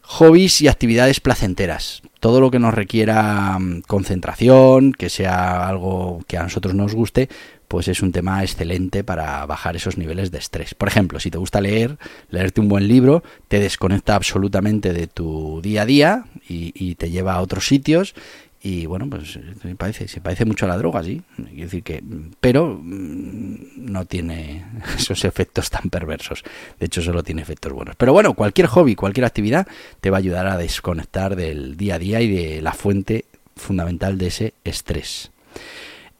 Hobbies 0.03 0.61
y 0.61 0.69
actividades 0.69 1.19
placenteras. 1.19 2.03
Todo 2.21 2.41
lo 2.41 2.53
que 2.53 2.61
nos 2.61 2.73
requiera 2.73 3.59
mm, 3.59 3.83
concentración, 3.83 4.93
que 4.93 5.11
sea 5.11 5.67
algo 5.69 6.23
que 6.29 6.39
a 6.39 6.45
nosotros 6.45 6.75
nos 6.75 6.95
guste, 6.95 7.29
pues 7.69 7.87
es 7.89 8.03
un 8.03 8.13
tema 8.13 8.43
excelente 8.43 9.05
para 9.05 9.45
bajar 9.47 9.77
esos 9.77 9.99
niveles 9.99 10.31
de 10.31 10.39
estrés. 10.39 10.75
Por 10.75 10.89
ejemplo, 10.89 11.21
si 11.21 11.31
te 11.31 11.39
gusta 11.39 11.61
leer, 11.61 11.99
leerte 12.31 12.61
un 12.61 12.69
buen 12.69 12.89
libro 12.89 13.23
te 13.49 13.61
desconecta 13.61 14.15
absolutamente 14.15 14.93
de 14.93 15.07
tu 15.07 15.61
día 15.63 15.83
a 15.83 15.87
día 15.87 16.25
y, 16.49 16.95
te 16.95 17.11
lleva 17.11 17.35
a 17.35 17.43
otros 17.43 17.67
sitios 17.67 18.15
y 18.61 18.87
bueno, 18.87 19.09
pues 19.09 19.39
parece, 19.77 20.09
se 20.09 20.21
parece 20.21 20.45
mucho 20.45 20.65
a 20.65 20.69
la 20.69 20.79
droga, 20.79 21.05
sí. 21.05 21.23
Quiero 21.37 21.63
decir 21.63 21.83
que, 21.83 22.03
pero 22.41 22.81
mm, 22.83 23.57
no 23.77 24.05
tiene 24.07 24.65
esos 24.99 25.25
efectos 25.25 25.71
tan 25.71 25.91
perversos. 25.91 26.43
De 26.81 26.87
hecho, 26.87 27.03
solo 27.03 27.23
tiene 27.23 27.43
efectos 27.43 27.73
buenos. 27.73 27.95
Pero 27.97 28.13
bueno, 28.13 28.35
cualquier 28.35 28.67
hobby, 28.67 28.97
cualquier 28.97 29.27
actividad 29.27 29.69
te 30.01 30.11
va 30.11 30.17
a 30.17 30.19
ayudar 30.19 30.49
a 30.49 30.57
desconectar 30.57 31.37
del 31.37 31.77
día 31.77 31.97
a 31.97 31.99
día 31.99 32.21
y 32.21 32.35
de 32.35 32.63
la 32.63 32.73
fuente 32.73 33.27
fundamental 33.55 34.19
de 34.19 34.27
ese 34.27 34.55
estrés. 34.65 35.31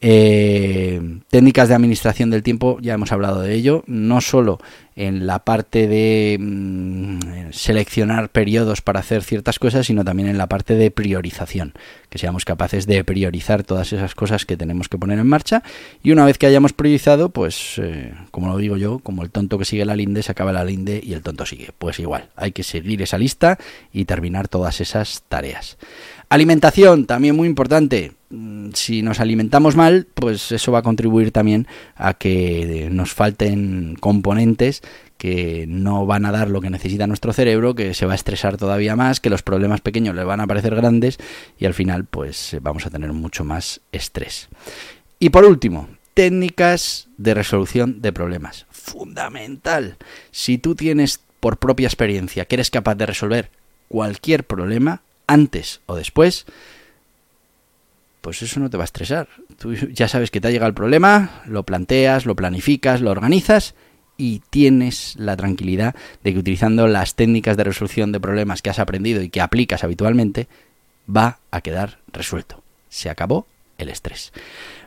Eh, 0.01 1.19
técnicas 1.29 1.67
de 1.67 1.75
administración 1.75 2.29
del 2.29 2.43
tiempo, 2.43 2.77
ya 2.81 2.93
hemos 2.93 3.11
hablado 3.11 3.41
de 3.41 3.53
ello, 3.53 3.83
no 3.85 4.21
solo 4.21 4.59
en 4.95 5.27
la 5.27 5.39
parte 5.39 5.87
de 5.87 6.37
mm, 6.39 7.51
seleccionar 7.51 8.29
periodos 8.29 8.81
para 8.81 8.99
hacer 8.99 9.23
ciertas 9.23 9.59
cosas, 9.59 9.85
sino 9.85 10.03
también 10.03 10.29
en 10.29 10.37
la 10.37 10.47
parte 10.47 10.75
de 10.75 10.91
priorización, 10.91 11.73
que 12.09 12.17
seamos 12.17 12.45
capaces 12.45 12.85
de 12.85 13.03
priorizar 13.03 13.63
todas 13.63 13.93
esas 13.93 14.15
cosas 14.15 14.45
que 14.45 14.57
tenemos 14.57 14.89
que 14.89 14.97
poner 14.97 15.19
en 15.19 15.27
marcha 15.27 15.63
y 16.03 16.11
una 16.11 16.25
vez 16.25 16.37
que 16.37 16.47
hayamos 16.47 16.73
priorizado, 16.73 17.29
pues 17.29 17.75
eh, 17.77 18.13
como 18.31 18.49
lo 18.49 18.57
digo 18.57 18.77
yo, 18.77 18.99
como 18.99 19.23
el 19.23 19.31
tonto 19.31 19.57
que 19.57 19.65
sigue 19.65 19.85
la 19.85 19.95
linde, 19.95 20.23
se 20.23 20.31
acaba 20.31 20.51
la 20.51 20.63
linde 20.63 21.01
y 21.03 21.13
el 21.13 21.21
tonto 21.21 21.45
sigue. 21.45 21.69
Pues 21.77 21.99
igual, 21.99 22.29
hay 22.35 22.51
que 22.51 22.63
seguir 22.63 23.01
esa 23.01 23.17
lista 23.17 23.57
y 23.93 24.05
terminar 24.05 24.47
todas 24.47 24.81
esas 24.81 25.23
tareas. 25.27 25.77
Alimentación, 26.29 27.07
también 27.07 27.35
muy 27.35 27.47
importante. 27.47 28.11
Mm, 28.29 28.69
si 28.73 29.01
nos 29.01 29.19
alimentamos 29.19 29.75
mal, 29.75 30.05
pues 30.13 30.51
eso 30.51 30.71
va 30.71 30.79
a 30.79 30.83
contribuir 30.83 31.31
también 31.31 31.67
a 31.95 32.13
que 32.13 32.87
nos 32.91 33.13
falten 33.13 33.95
componentes 33.99 34.78
que 35.17 35.65
no 35.67 36.05
van 36.05 36.25
a 36.25 36.31
dar 36.31 36.49
lo 36.49 36.61
que 36.61 36.69
necesita 36.69 37.05
nuestro 37.05 37.33
cerebro, 37.33 37.75
que 37.75 37.93
se 37.93 38.05
va 38.05 38.13
a 38.13 38.15
estresar 38.15 38.57
todavía 38.57 38.95
más, 38.95 39.19
que 39.19 39.29
los 39.29 39.43
problemas 39.43 39.81
pequeños 39.81 40.15
le 40.15 40.23
van 40.23 40.39
a 40.39 40.47
parecer 40.47 40.75
grandes 40.75 41.17
y 41.57 41.65
al 41.65 41.73
final 41.73 42.05
pues 42.05 42.57
vamos 42.61 42.85
a 42.85 42.89
tener 42.89 43.11
mucho 43.11 43.43
más 43.43 43.81
estrés. 43.91 44.47
Y 45.19 45.29
por 45.29 45.43
último, 45.43 45.89
técnicas 46.13 47.09
de 47.17 47.33
resolución 47.33 48.01
de 48.01 48.13
problemas. 48.13 48.65
Fundamental. 48.71 49.97
Si 50.31 50.57
tú 50.57 50.75
tienes 50.75 51.19
por 51.39 51.57
propia 51.57 51.87
experiencia 51.87 52.45
que 52.45 52.55
eres 52.55 52.71
capaz 52.71 52.95
de 52.95 53.05
resolver 53.05 53.51
cualquier 53.89 54.45
problema, 54.45 55.01
antes 55.27 55.81
o 55.85 55.95
después, 55.95 56.45
pues 58.21 58.41
eso 58.41 58.59
no 58.59 58.69
te 58.69 58.77
va 58.77 58.83
a 58.83 58.85
estresar. 58.85 59.27
Tú 59.57 59.73
ya 59.73 60.07
sabes 60.07 60.31
que 60.31 60.41
te 60.41 60.47
ha 60.47 60.51
llegado 60.51 60.69
el 60.69 60.75
problema, 60.75 61.41
lo 61.45 61.63
planteas, 61.63 62.25
lo 62.25 62.35
planificas, 62.35 63.01
lo 63.01 63.11
organizas 63.11 63.75
y 64.19 64.41
tienes 64.49 65.15
la 65.17 65.37
tranquilidad 65.37 65.95
de 66.23 66.33
que 66.33 66.39
utilizando 66.39 66.87
las 66.87 67.15
técnicas 67.15 67.55
de 67.55 67.63
resolución 67.63 68.11
de 68.11 68.19
problemas 68.19 68.61
que 68.61 68.69
has 68.69 68.77
aprendido 68.77 69.23
y 69.23 69.29
que 69.29 69.39
aplicas 69.39 69.83
habitualmente, 69.83 70.47
va 71.09 71.39
a 71.49 71.61
quedar 71.61 71.99
resuelto. 72.11 72.61
Se 72.89 73.09
acabó 73.09 73.47
el 73.77 73.89
estrés. 73.89 74.33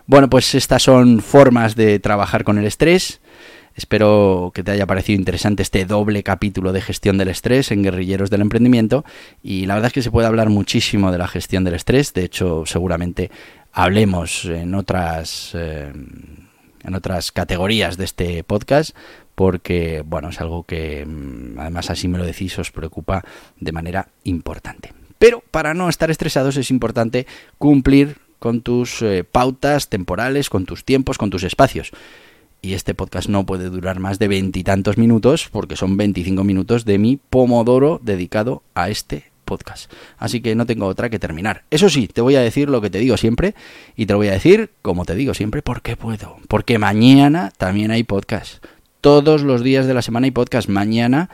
Bueno, 0.06 0.28
pues 0.28 0.54
estas 0.54 0.82
son 0.82 1.20
formas 1.20 1.74
de 1.76 1.98
trabajar 1.98 2.44
con 2.44 2.58
el 2.58 2.66
estrés. 2.66 3.20
Espero 3.74 4.52
que 4.54 4.62
te 4.62 4.70
haya 4.70 4.86
parecido 4.86 5.18
interesante 5.18 5.62
este 5.62 5.86
doble 5.86 6.22
capítulo 6.22 6.74
de 6.74 6.82
gestión 6.82 7.16
del 7.16 7.28
estrés 7.28 7.72
en 7.72 7.82
Guerrilleros 7.82 8.28
del 8.28 8.42
Emprendimiento 8.42 9.02
y 9.42 9.64
la 9.64 9.74
verdad 9.74 9.86
es 9.86 9.92
que 9.94 10.02
se 10.02 10.10
puede 10.10 10.26
hablar 10.26 10.50
muchísimo 10.50 11.10
de 11.10 11.16
la 11.16 11.26
gestión 11.26 11.64
del 11.64 11.74
estrés, 11.74 12.12
de 12.12 12.24
hecho 12.24 12.64
seguramente 12.66 13.30
hablemos 13.72 14.44
en 14.44 14.74
otras 14.74 15.52
eh, 15.54 15.90
en 16.84 16.94
otras 16.94 17.32
categorías 17.32 17.96
de 17.96 18.04
este 18.04 18.44
podcast 18.44 18.94
porque 19.42 20.04
bueno, 20.06 20.28
es 20.28 20.40
algo 20.40 20.62
que 20.62 21.04
mm, 21.04 21.58
además 21.58 21.90
así 21.90 22.06
me 22.06 22.16
lo 22.16 22.24
decís 22.24 22.56
os 22.60 22.70
preocupa 22.70 23.24
de 23.58 23.72
manera 23.72 24.06
importante. 24.22 24.94
Pero 25.18 25.42
para 25.50 25.74
no 25.74 25.88
estar 25.88 26.12
estresados 26.12 26.56
es 26.56 26.70
importante 26.70 27.26
cumplir 27.58 28.18
con 28.38 28.60
tus 28.60 29.02
eh, 29.02 29.24
pautas 29.24 29.88
temporales, 29.88 30.48
con 30.48 30.64
tus 30.64 30.84
tiempos, 30.84 31.18
con 31.18 31.30
tus 31.30 31.42
espacios 31.42 31.90
y 32.60 32.74
este 32.74 32.94
podcast 32.94 33.28
no 33.28 33.44
puede 33.44 33.68
durar 33.68 33.98
más 33.98 34.20
de 34.20 34.28
veintitantos 34.28 34.96
minutos 34.96 35.48
porque 35.50 35.74
son 35.74 35.96
25 35.96 36.44
minutos 36.44 36.84
de 36.84 36.98
mi 36.98 37.16
pomodoro 37.16 38.00
dedicado 38.00 38.62
a 38.74 38.90
este 38.90 39.32
podcast. 39.44 39.92
Así 40.18 40.40
que 40.40 40.54
no 40.54 40.66
tengo 40.66 40.86
otra 40.86 41.10
que 41.10 41.18
terminar. 41.18 41.64
Eso 41.68 41.88
sí, 41.88 42.06
te 42.06 42.20
voy 42.20 42.36
a 42.36 42.42
decir 42.42 42.70
lo 42.70 42.80
que 42.80 42.90
te 42.90 43.00
digo 43.00 43.16
siempre 43.16 43.56
y 43.96 44.06
te 44.06 44.12
lo 44.12 44.18
voy 44.18 44.28
a 44.28 44.34
decir 44.34 44.70
como 44.82 45.04
te 45.04 45.16
digo 45.16 45.34
siempre 45.34 45.62
porque 45.62 45.96
puedo. 45.96 46.36
Porque 46.46 46.78
mañana 46.78 47.50
también 47.58 47.90
hay 47.90 48.04
podcast. 48.04 48.64
Todos 49.02 49.42
los 49.42 49.64
días 49.64 49.88
de 49.88 49.94
la 49.94 50.00
semana 50.00 50.26
hay 50.26 50.30
podcast. 50.30 50.68
Mañana 50.68 51.28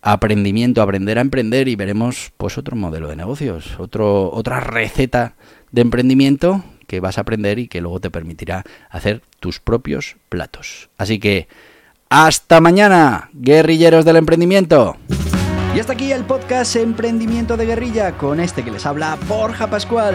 aprendimiento, 0.00 0.80
aprender 0.80 1.18
a 1.18 1.20
emprender 1.20 1.68
y 1.68 1.76
veremos 1.76 2.32
pues 2.38 2.56
otro 2.56 2.76
modelo 2.76 3.08
de 3.08 3.16
negocios, 3.16 3.78
otro, 3.78 4.32
otra 4.32 4.60
receta 4.60 5.34
de 5.70 5.82
emprendimiento 5.82 6.64
que 6.86 7.00
vas 7.00 7.18
a 7.18 7.20
aprender 7.20 7.58
y 7.58 7.68
que 7.68 7.82
luego 7.82 8.00
te 8.00 8.10
permitirá 8.10 8.64
hacer 8.88 9.20
tus 9.38 9.60
propios 9.60 10.16
platos. 10.30 10.88
Así 10.96 11.18
que, 11.18 11.46
hasta 12.08 12.62
mañana, 12.62 13.28
guerrilleros 13.34 14.06
del 14.06 14.16
emprendimiento. 14.16 14.96
Y 15.76 15.80
hasta 15.80 15.92
aquí 15.92 16.10
el 16.10 16.24
podcast 16.24 16.74
Emprendimiento 16.76 17.58
de 17.58 17.66
Guerrilla 17.66 18.12
con 18.16 18.40
este 18.40 18.64
que 18.64 18.70
les 18.70 18.86
habla 18.86 19.18
Borja 19.28 19.68
Pascual. 19.68 20.14